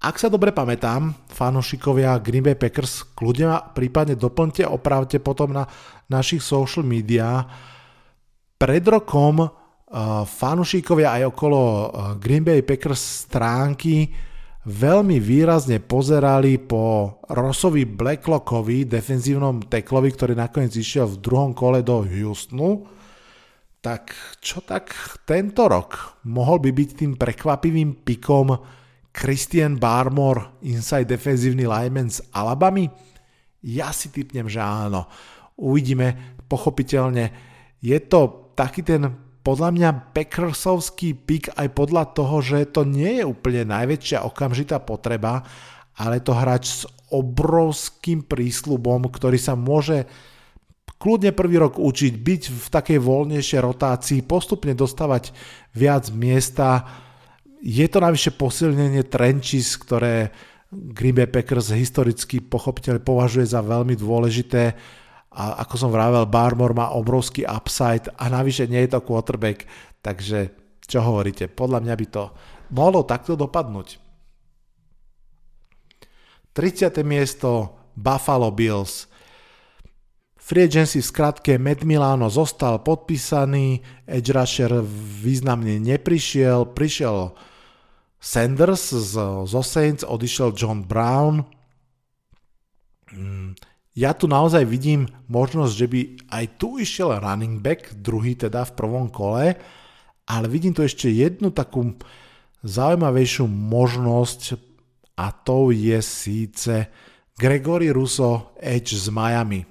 [0.00, 5.64] ak sa dobre pamätám, fanošikovia Green Bay Packers, kľudne ma prípadne doplňte, opravte potom na
[6.12, 7.46] našich social media.
[8.60, 9.50] Pred rokom uh,
[10.28, 11.82] fanúšikovia aj okolo uh,
[12.20, 14.12] Green Bay Packers stránky
[14.64, 22.00] veľmi výrazne pozerali po Rossovi Blacklockovi, defenzívnom teklovi, ktorý nakoniec išiel v druhom kole do
[22.00, 22.88] Houstonu.
[23.84, 24.96] Tak čo tak
[25.28, 28.56] tento rok mohol by byť tým prekvapivým pikom
[29.14, 32.90] Christian Barmore, inside defenzívny lineman z Alabamy?
[33.62, 35.06] Ja si typnem, že áno.
[35.54, 37.30] Uvidíme, pochopiteľne.
[37.78, 43.24] Je to taký ten podľa mňa Packersovský pik aj podľa toho, že to nie je
[43.28, 45.44] úplne najväčšia okamžitá potreba,
[46.00, 50.08] ale to hráč s obrovským prísľubom, ktorý sa môže
[50.96, 55.36] kľudne prvý rok učiť, byť v takej voľnejšej rotácii, postupne dostávať
[55.76, 56.88] viac miesta,
[57.64, 60.28] je to navyše posilnenie Trenčis, ktoré
[60.68, 64.76] Green Bay Packers historicky pochopiteľne považuje za veľmi dôležité
[65.34, 69.66] a ako som vravel, Barmore má obrovský upside a navyše nie je to quarterback,
[69.98, 70.54] takže
[70.84, 71.50] čo hovoríte?
[71.50, 72.22] Podľa mňa by to
[72.70, 73.98] mohlo takto dopadnúť.
[76.54, 77.02] 30.
[77.02, 79.10] miesto Buffalo Bills.
[80.38, 84.84] Free agency v skratke Matt Milano zostal podpísaný, edge rusher
[85.24, 87.32] významne neprišiel, prišiel
[88.24, 89.14] Sanders z,
[89.44, 91.44] zo Saints, odišiel John Brown.
[93.12, 93.52] Mm,
[93.92, 96.00] ja tu naozaj vidím možnosť, že by
[96.32, 99.60] aj tu išiel running back, druhý teda v prvom kole,
[100.24, 102.00] ale vidím tu ešte jednu takú
[102.64, 104.56] zaujímavejšiu možnosť
[105.20, 106.88] a to je síce
[107.36, 109.68] Gregory Russo Edge z Miami.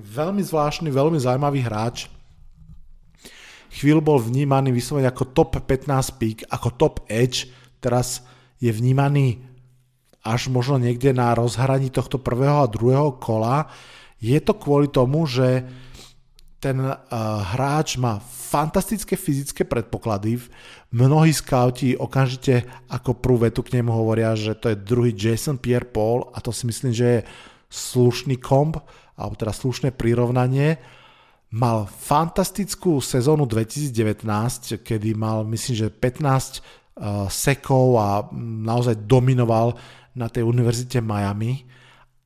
[0.00, 2.08] Veľmi zvláštny, veľmi zaujímavý hráč,
[3.72, 8.24] chvíľu bol vnímaný vyslovene ako top 15 pick, ako top edge, teraz
[8.58, 9.42] je vnímaný
[10.26, 13.70] až možno niekde na rozhraní tohto prvého a druhého kola.
[14.18, 15.64] Je to kvôli tomu, že
[16.58, 16.98] ten uh,
[17.54, 20.42] hráč má fantastické fyzické predpoklady.
[20.90, 26.34] Mnohí scouti okamžite ako prvú vetu k nemu hovoria, že to je druhý Jason Pierre-Paul
[26.34, 27.20] a to si myslím, že je
[27.70, 28.82] slušný komp,
[29.14, 30.82] alebo teda slušné prirovnanie.
[31.48, 36.60] Mal fantastickú sezónu 2019, kedy mal myslím, že 15
[37.00, 39.72] uh, sekov a naozaj dominoval
[40.12, 41.64] na tej univerzite Miami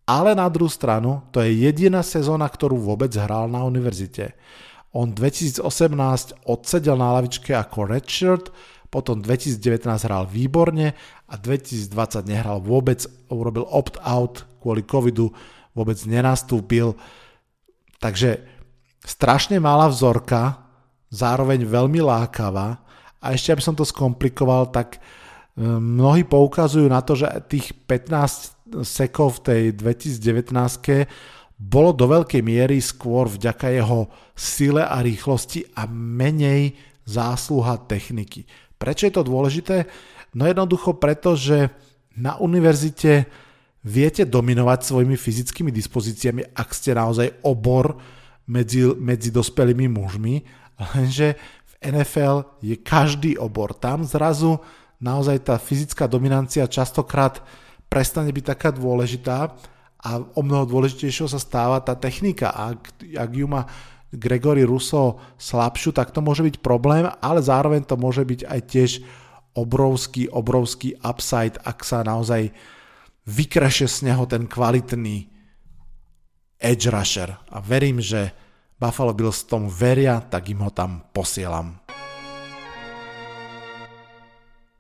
[0.03, 4.35] ale na druhú stranu, to je jediná sezóna, ktorú vôbec hral na univerzite.
[4.93, 5.65] On 2018
[6.45, 8.51] odsedel na lavičke ako redshirt,
[8.93, 10.93] potom 2019 hral výborne
[11.31, 15.33] a 2020 nehral vôbec, urobil opt-out kvôli covidu,
[15.73, 16.93] vôbec nenastúpil.
[18.03, 18.45] Takže
[19.03, 20.63] strašne malá vzorka,
[21.13, 22.81] zároveň veľmi lákavá
[23.21, 25.03] a ešte aby som to skomplikoval, tak eh,
[25.67, 30.57] mnohí poukazujú na to, že tých 15 sekov v tej 2019
[31.63, 36.75] bolo do veľkej miery skôr vďaka jeho sile a rýchlosti a menej
[37.07, 38.49] zásluha techniky.
[38.81, 39.87] Prečo je to dôležité?
[40.35, 41.71] No jednoducho preto, že
[42.17, 43.31] na univerzite
[43.87, 47.95] viete dominovať svojimi fyzickými dispozíciami, ak ste naozaj obor
[48.47, 50.43] medzi, medzi dospelými mužmi,
[50.95, 53.75] lenže v NFL je každý obor.
[53.75, 54.63] Tam zrazu
[55.03, 57.43] naozaj tá fyzická dominancia častokrát
[57.91, 59.53] prestane byť taká dôležitá
[60.03, 62.51] a o mnoho dôležitejšou sa stáva tá technika.
[62.51, 63.67] Ak, ak ju má
[64.13, 68.91] Gregory Russo slabšiu, tak to môže byť problém, ale zároveň to môže byť aj tiež
[69.57, 72.53] obrovský, obrovský upside, ak sa naozaj
[73.25, 75.32] vykreše z neho ten kvalitný
[76.63, 77.35] edge rusher.
[77.51, 78.31] A verím, že
[78.79, 81.83] Buffalo Bills tomu veria, tak im ho tam posielam.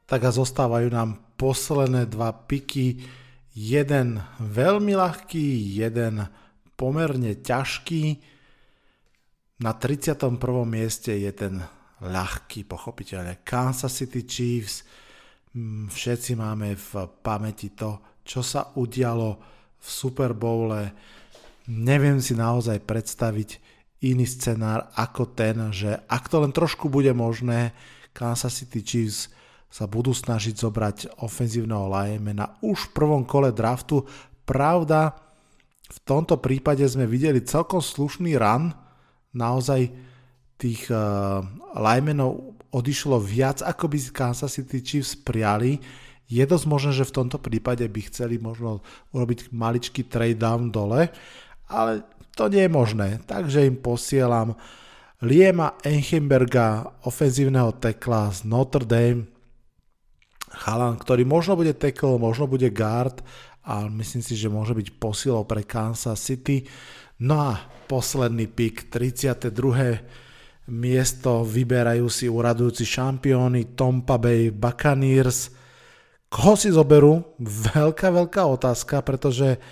[0.06, 3.02] Tak a zostávajú nám posledné dva piky.
[3.52, 6.24] Jeden veľmi ľahký, jeden
[6.78, 8.02] pomerne ťažký.
[9.62, 10.34] Na 31.
[10.66, 11.62] mieste je ten
[12.02, 14.82] ľahký, pochopiteľne Kansas City Chiefs.
[15.54, 16.90] Mm, všetci máme v
[17.22, 19.30] pamäti to, čo sa udialo
[19.78, 20.90] v Super Bowle.
[21.70, 23.62] Neviem si naozaj predstaviť
[24.02, 27.70] iný scenár ako ten, že ak to len trošku bude možné,
[28.10, 29.30] Kansas City Chiefs
[29.72, 34.04] sa budú snažiť zobrať ofenzívneho linemana už v prvom kole draftu.
[34.44, 35.16] Pravda,
[35.88, 38.74] v tomto prípade sme videli celkom slušný run,
[39.32, 39.88] naozaj
[40.60, 41.40] tých uh,
[41.72, 45.80] linemenov odišlo viac, ako by Kansas City Chiefs prijali.
[46.28, 48.80] Je dosť možné, že v tomto prípade by chceli možno
[49.12, 51.12] urobiť maličký trade down dole,
[51.72, 52.04] ale
[52.36, 54.52] to nie je možné, takže im posielam
[55.22, 59.30] Liema Enchenberga, ofenzívneho tekla z Notre Dame,
[60.50, 63.22] chalan, ktorý možno bude tackle, možno bude guard,
[63.62, 66.66] ale myslím si, že môže byť posilou pre Kansas City.
[67.22, 69.54] No a posledný pick, 32.
[70.74, 75.54] miesto, vyberajú si uradujúci šampióny Tampa Bay Buccaneers.
[76.26, 77.38] Koho si zoberú?
[77.38, 79.62] Veľká, veľká otázka, pretože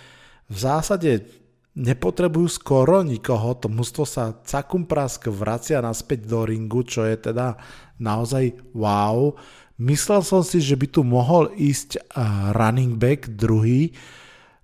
[0.47, 1.40] v zásade
[1.79, 7.55] nepotrebujú skoro nikoho, to mužstvo sa cakum prask vracia naspäť do ringu, čo je teda
[8.03, 9.39] naozaj wow.
[9.81, 12.13] Myslel som si, že by tu mohol ísť
[12.53, 13.95] running back druhý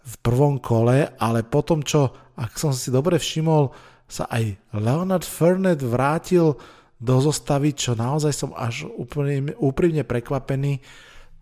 [0.07, 3.73] v prvom kole, ale potom čo, ak som si dobre všimol,
[4.07, 6.55] sa aj Leonard Fernet vrátil
[7.03, 10.79] do zostavy, čo naozaj som až úplne, úprimne prekvapený,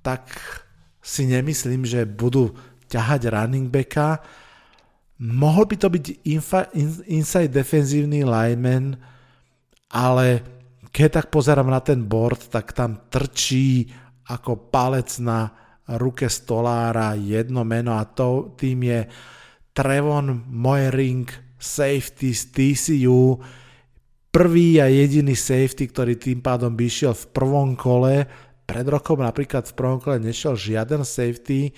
[0.01, 0.33] tak
[1.05, 2.57] si nemyslím, že budú
[2.89, 4.25] ťahať running backa.
[5.23, 8.99] Mohol by to byť infa, in, inside defenzívny lineman,
[9.95, 10.43] ale
[10.91, 13.87] keď tak pozerám na ten board, tak tam trčí
[14.31, 15.51] ako palec na
[16.01, 19.01] ruke stolára jedno meno a to, tým je
[19.75, 21.27] Trevon Moering,
[21.59, 23.39] safety z TCU,
[24.35, 28.27] prvý a jediný safety, ktorý tým pádom by šiel v prvom kole.
[28.65, 31.75] Pred rokom napríklad v prvom kole nešiel žiaden safety.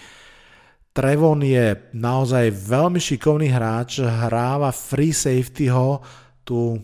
[0.96, 6.00] Trevon je naozaj veľmi šikovný hráč, hráva free safetyho,
[6.40, 6.80] tu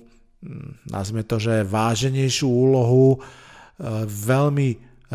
[0.92, 3.18] nazme to, že váženejšiu úlohu, e,
[4.04, 4.68] veľmi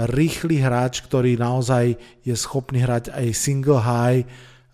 [0.10, 1.94] rýchly hráč, ktorý naozaj
[2.26, 4.26] je schopný hrať aj single high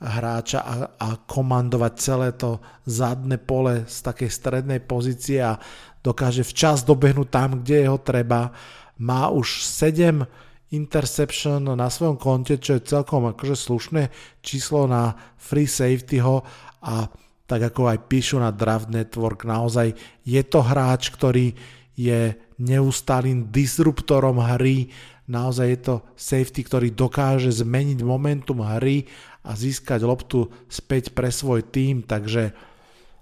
[0.04, 5.56] hráča a, a komandovať celé to zadné pole z takej strednej pozície a
[6.04, 8.52] dokáže včas dobehnúť tam, kde jeho treba.
[9.00, 10.28] Má už 7
[10.74, 14.04] interception na svojom konte, čo je celkom akože slušné
[14.42, 16.42] číslo na free safetyho
[16.82, 17.08] a
[17.46, 19.94] tak ako aj píšu na Draft Network, naozaj
[20.26, 21.54] je to hráč, ktorý
[21.94, 24.90] je neustálým disruptorom hry,
[25.30, 29.06] naozaj je to safety, ktorý dokáže zmeniť momentum hry
[29.46, 32.56] a získať loptu späť pre svoj tým, takže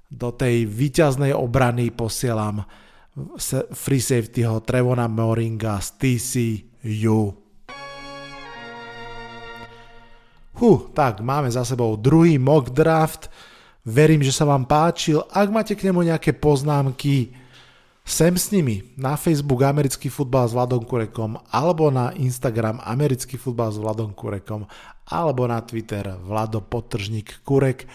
[0.08, 2.64] do tej výťaznej obrany posielam
[3.76, 7.41] free safetyho Trevona Moringa z TCU.
[10.62, 13.34] Huh, tak máme za sebou druhý mock draft.
[13.82, 15.26] Verím, že sa vám páčil.
[15.34, 17.34] Ak máte k nemu nejaké poznámky,
[18.06, 23.74] sem s nimi na Facebook Americký futbal s Vladom Kurekom alebo na Instagram Americký futbal
[23.74, 24.70] s Vladom Kurekom
[25.10, 27.90] alebo na Twitter Vlado Potržník Kurek.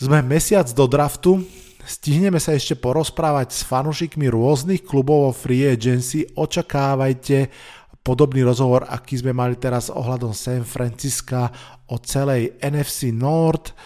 [0.00, 1.44] Sme mesiac do draftu,
[1.84, 7.52] stihneme sa ešte porozprávať s fanušikmi rôznych klubov o free agency, očakávajte
[8.00, 11.52] podobný rozhovor, aký sme mali teraz ohľadom San Francisca
[11.88, 13.76] o celej NFC North.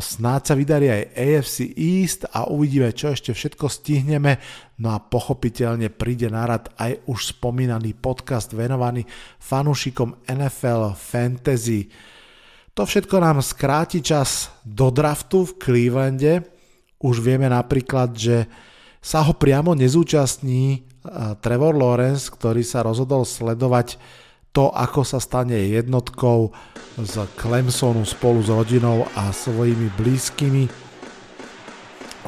[0.00, 4.40] Snáď sa vydarí aj AFC East a uvidíme, čo ešte všetko stihneme.
[4.80, 9.04] No a pochopiteľne príde na rad aj už spomínaný podcast venovaný
[9.36, 11.92] fanúšikom NFL Fantasy.
[12.72, 16.48] To všetko nám skráti čas do draftu v Clevelande.
[16.96, 18.48] Už vieme napríklad, že
[19.04, 20.88] sa ho priamo nezúčastní
[21.42, 23.98] Trevor Lawrence, ktorý sa rozhodol sledovať
[24.54, 26.54] to, ako sa stane jednotkou
[27.00, 30.68] z Clemsonu spolu s rodinou a svojimi blízkymi.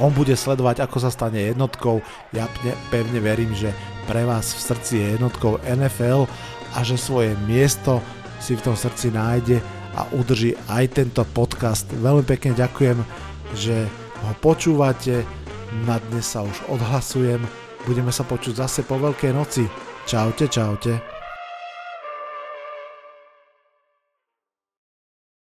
[0.01, 2.03] On bude sledovať, ako sa stane jednotkou.
[2.35, 2.51] Ja
[2.91, 3.71] pevne verím, že
[4.11, 6.27] pre vás v srdci je jednotkou NFL
[6.75, 8.03] a že svoje miesto
[8.43, 9.63] si v tom srdci nájde
[9.95, 11.87] a udrží aj tento podcast.
[11.95, 12.99] Veľmi pekne ďakujem,
[13.55, 13.87] že
[14.27, 15.23] ho počúvate.
[15.87, 17.43] Na dnes sa už odhlasujem
[17.85, 19.69] Budeme sa počuť zase po Veľkej noci.
[20.09, 21.14] Čaute, čaute.